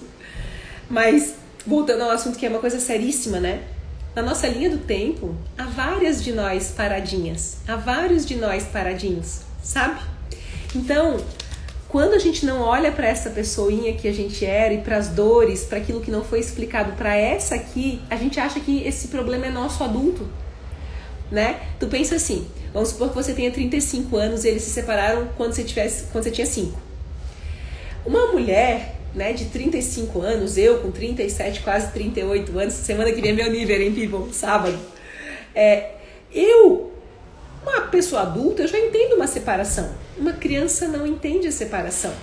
[0.90, 1.36] Mas,
[1.68, 3.64] voltando ao assunto que é uma coisa seríssima, né?
[4.16, 9.42] Na nossa linha do tempo, há várias de nós paradinhas, há vários de nós paradinhos,
[9.64, 10.02] sabe?
[10.76, 11.18] Então,
[11.88, 15.10] quando a gente não olha para essa pessoinha que a gente era e para as
[15.10, 19.10] dores, para aquilo que não foi explicado para essa aqui, a gente acha que esse
[19.10, 20.28] problema é nosso adulto,
[21.30, 21.60] né?
[21.80, 25.54] Tu pensa assim, vamos supor que você tenha 35 anos e eles se separaram quando
[25.54, 26.80] você tivesse, quando você tinha 5.
[28.06, 33.32] Uma mulher né, de 35 anos, eu com 37, quase 38 anos, semana que vem
[33.32, 34.34] é meu nível, hein, people?
[34.34, 34.78] Sábado.
[35.54, 35.92] É,
[36.34, 36.92] eu,
[37.62, 39.92] uma pessoa adulta, eu já entendo uma separação.
[40.18, 42.14] Uma criança não entende a separação.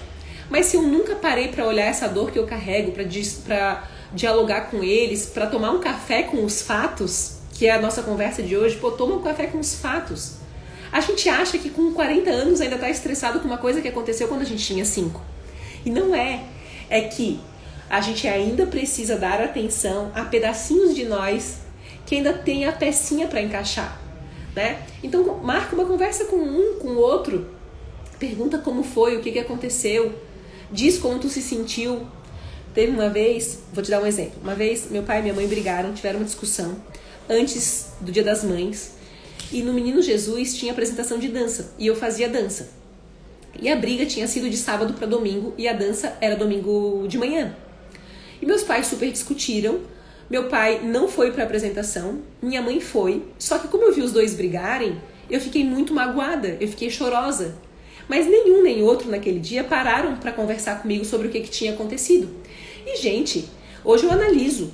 [0.49, 4.83] Mas se eu nunca parei para olhar essa dor que eu carrego, para dialogar com
[4.83, 8.77] eles, para tomar um café com os fatos, que é a nossa conversa de hoje,
[8.77, 10.37] pô, toma um café com os fatos.
[10.91, 14.27] A gente acha que com 40 anos ainda está estressado com uma coisa que aconteceu
[14.27, 15.21] quando a gente tinha 5.
[15.85, 16.45] E não é
[16.89, 17.41] é que
[17.89, 21.59] a gente ainda precisa dar atenção a pedacinhos de nós
[22.05, 24.01] que ainda tem a pecinha para encaixar,
[24.55, 24.83] né?
[25.03, 27.47] Então marca uma conversa com um, com o outro,
[28.19, 30.15] pergunta como foi, o que, que aconteceu,
[30.71, 32.07] diz como tu se sentiu.
[32.75, 34.41] Teve uma vez, vou te dar um exemplo.
[34.43, 36.77] Uma vez meu pai e minha mãe brigaram, tiveram uma discussão
[37.29, 38.93] antes do Dia das Mães.
[39.51, 42.78] E no Menino Jesus tinha apresentação de dança e eu fazia dança.
[43.61, 47.19] E a briga tinha sido de sábado para domingo e a dança era domingo de
[47.19, 47.57] manhã.
[48.41, 49.81] E meus pais super discutiram.
[50.31, 53.25] Meu pai não foi para a apresentação, minha mãe foi.
[53.39, 55.01] Só que como eu vi os dois brigarem,
[55.31, 57.57] eu fiquei muito magoada, eu fiquei chorosa.
[58.07, 61.73] Mas nenhum nem outro naquele dia pararam para conversar comigo sobre o que, que tinha
[61.73, 62.29] acontecido.
[62.87, 63.49] E gente,
[63.85, 64.73] hoje eu analiso.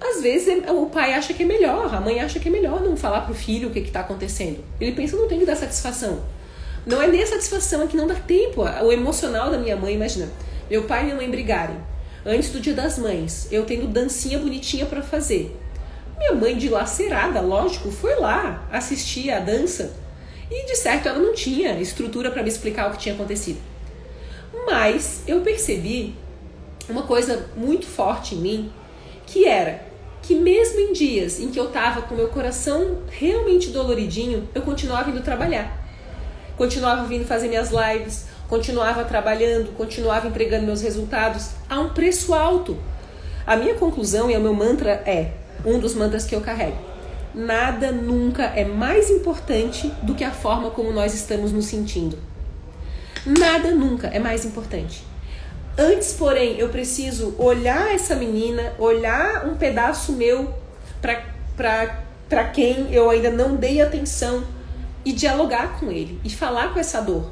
[0.00, 2.96] Às vezes o pai acha que é melhor, a mãe acha que é melhor não
[2.96, 4.64] falar pro filho o que está acontecendo.
[4.80, 6.22] Ele pensa, não tem que dar satisfação.
[6.86, 8.62] Não é nem a satisfação, é que não dá tempo.
[8.62, 10.30] O emocional da minha mãe, imagina,
[10.70, 11.76] meu pai e minha mãe brigarem.
[12.24, 15.56] Antes do dia das mães, eu tendo dancinha bonitinha para fazer.
[16.16, 19.94] Minha mãe, dilacerada, lógico, foi lá assistir a dança.
[20.48, 23.58] E de certo ela não tinha estrutura para me explicar o que tinha acontecido.
[24.64, 26.14] Mas eu percebi
[26.88, 28.72] uma coisa muito forte em mim,
[29.26, 29.84] que era
[30.22, 35.10] que mesmo em dias em que eu tava com meu coração realmente doloridinho, eu continuava
[35.10, 35.75] indo trabalhar
[36.56, 42.76] continuava vindo fazer minhas lives, continuava trabalhando, continuava entregando meus resultados a um preço alto.
[43.46, 45.32] A minha conclusão e o meu mantra é,
[45.64, 46.78] um dos mantras que eu carrego.
[47.34, 52.18] Nada nunca é mais importante do que a forma como nós estamos nos sentindo.
[53.26, 55.04] Nada nunca é mais importante.
[55.76, 60.54] Antes, porém, eu preciso olhar essa menina, olhar um pedaço meu
[61.00, 64.42] para quem eu ainda não dei atenção
[65.06, 67.30] e dialogar com ele e falar com essa dor.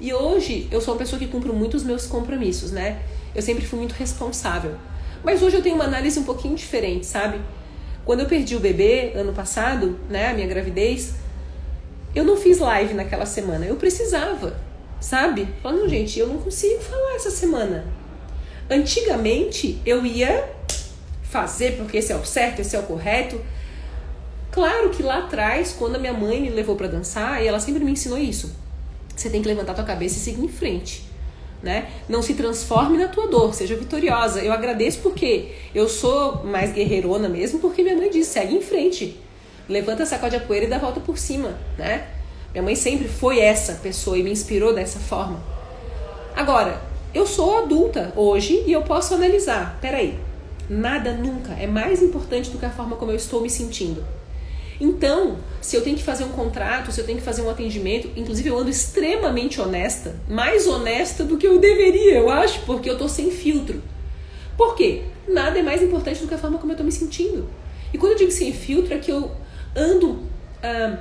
[0.00, 3.02] E hoje eu sou uma pessoa que cumpro muito os meus compromissos, né?
[3.34, 4.76] Eu sempre fui muito responsável.
[5.24, 7.40] Mas hoje eu tenho uma análise um pouquinho diferente, sabe?
[8.04, 11.14] Quando eu perdi o bebê ano passado, né, a minha gravidez,
[12.14, 13.66] eu não fiz live naquela semana.
[13.66, 14.56] Eu precisava,
[15.00, 15.48] sabe?
[15.60, 17.84] Falando, gente, eu não consigo falar essa semana.
[18.70, 20.48] Antigamente eu ia
[21.24, 23.40] fazer porque esse é o certo, esse é o correto.
[24.58, 27.84] Claro que lá atrás, quando a minha mãe me levou para dançar, e ela sempre
[27.84, 28.52] me ensinou isso.
[29.14, 31.08] Você tem que levantar tua cabeça e seguir em frente.
[31.62, 31.88] Né?
[32.08, 34.40] Não se transforme na tua dor, seja vitoriosa.
[34.40, 39.16] Eu agradeço porque eu sou mais guerreirona mesmo, porque minha mãe disse: segue em frente,
[39.68, 42.08] levanta, sacode a poeira e dá a volta por cima, né?
[42.50, 45.40] Minha mãe sempre foi essa pessoa e me inspirou dessa forma.
[46.34, 46.82] Agora,
[47.14, 50.18] eu sou adulta hoje e eu posso analisar: peraí,
[50.68, 54.18] nada nunca é mais importante do que a forma como eu estou me sentindo.
[54.80, 58.10] Então, se eu tenho que fazer um contrato, se eu tenho que fazer um atendimento,
[58.16, 62.96] inclusive eu ando extremamente honesta, mais honesta do que eu deveria, eu acho, porque eu
[62.96, 63.82] tô sem filtro.
[64.56, 65.02] Por quê?
[65.26, 67.48] Nada é mais importante do que a forma como eu tô me sentindo.
[67.92, 69.30] E quando eu digo sem filtro, é que eu
[69.74, 70.20] ando
[70.62, 70.98] ah,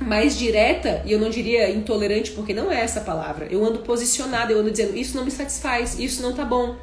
[0.00, 3.46] mais direta, e eu não diria intolerante, porque não é essa palavra.
[3.50, 6.76] Eu ando posicionada, eu ando dizendo, isso não me satisfaz, isso não tá bom.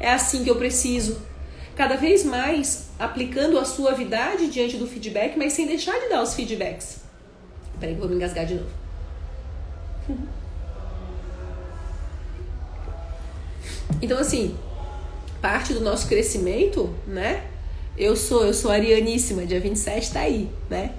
[0.00, 1.18] É assim que eu preciso
[1.76, 6.34] cada vez mais aplicando a suavidade diante do feedback, mas sem deixar de dar os
[6.34, 7.00] feedbacks.
[7.80, 8.70] Peraí vou me engasgar de novo.
[14.00, 14.56] Então, assim,
[15.40, 17.44] parte do nosso crescimento, né?
[17.96, 20.92] Eu sou, eu sou arianíssima, dia 27 tá aí, né?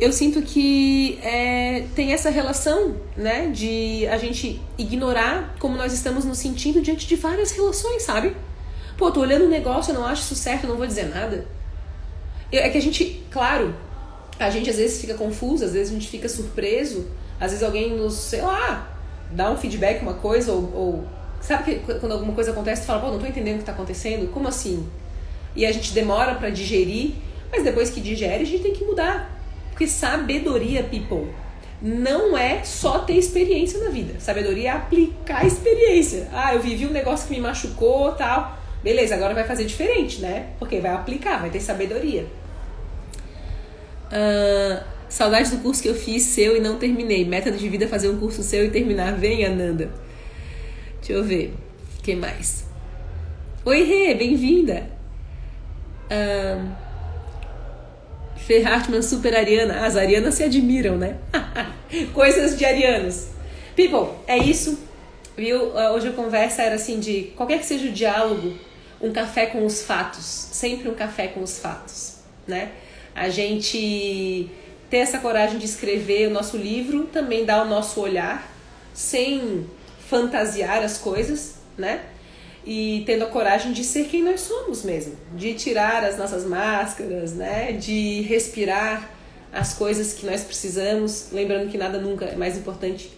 [0.00, 3.48] Eu sinto que é, tem essa relação, né?
[3.48, 8.34] De a gente ignorar como nós estamos nos sentindo diante de várias relações, sabe?
[8.98, 11.46] Pô, tô olhando um negócio, eu não acho isso certo, eu não vou dizer nada.
[12.50, 13.72] É que a gente, claro,
[14.40, 17.06] a gente às vezes fica confuso, às vezes a gente fica surpreso,
[17.40, 18.88] às vezes alguém nos, sei lá,
[19.30, 21.04] dá um feedback, uma coisa, ou, ou
[21.40, 23.72] sabe que quando alguma coisa acontece, tu fala, pô, não tô entendendo o que tá
[23.72, 24.88] acontecendo, como assim?
[25.54, 27.12] E a gente demora para digerir,
[27.50, 29.30] Mas depois que digere, a gente tem que mudar.
[29.70, 31.32] Porque sabedoria, people,
[31.80, 34.18] não é só ter experiência na vida.
[34.18, 36.28] Sabedoria é aplicar a experiência.
[36.32, 38.57] Ah, eu vivi um negócio que me machucou, tal.
[38.88, 40.46] Beleza, agora vai fazer diferente, né?
[40.58, 42.24] Porque vai aplicar, vai ter sabedoria.
[44.06, 47.22] Uh, saudade do curso que eu fiz seu e não terminei.
[47.22, 49.14] Meta de vida é fazer um curso seu e terminar.
[49.14, 49.90] Venha, Nanda.
[51.00, 51.52] Deixa eu ver.
[52.02, 52.64] Que mais?
[53.62, 54.88] Oi, Rê, bem-vinda.
[56.10, 56.72] Uh,
[58.38, 59.84] Fer Hartmann, super ariana.
[59.84, 61.18] As arianas se admiram, né?
[62.14, 63.26] Coisas de arianos.
[63.76, 64.78] People, é isso.
[65.36, 65.74] Viu?
[65.94, 68.54] Hoje a conversa era assim de qualquer que seja o diálogo,
[69.00, 70.24] um café com os fatos.
[70.24, 72.72] Sempre um café com os fatos, né?
[73.14, 74.50] A gente
[74.90, 78.50] ter essa coragem de escrever o nosso livro também dá o nosso olhar,
[78.94, 79.66] sem
[80.08, 82.02] fantasiar as coisas, né?
[82.64, 87.34] E tendo a coragem de ser quem nós somos mesmo, de tirar as nossas máscaras,
[87.34, 87.72] né?
[87.72, 89.10] De respirar
[89.52, 93.10] as coisas que nós precisamos, lembrando que nada nunca é mais importante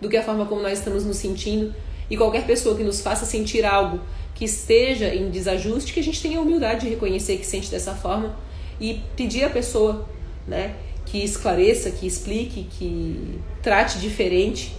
[0.00, 1.74] do que a forma como nós estamos nos sentindo.
[2.10, 4.00] E qualquer pessoa que nos faça sentir algo
[4.38, 7.92] que esteja em desajuste, que a gente tenha a humildade de reconhecer que sente dessa
[7.92, 8.36] forma
[8.80, 10.08] e pedir à pessoa,
[10.46, 14.76] né, que esclareça, que explique, que trate diferente,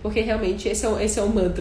[0.00, 1.60] porque realmente esse é, esse é o mantra.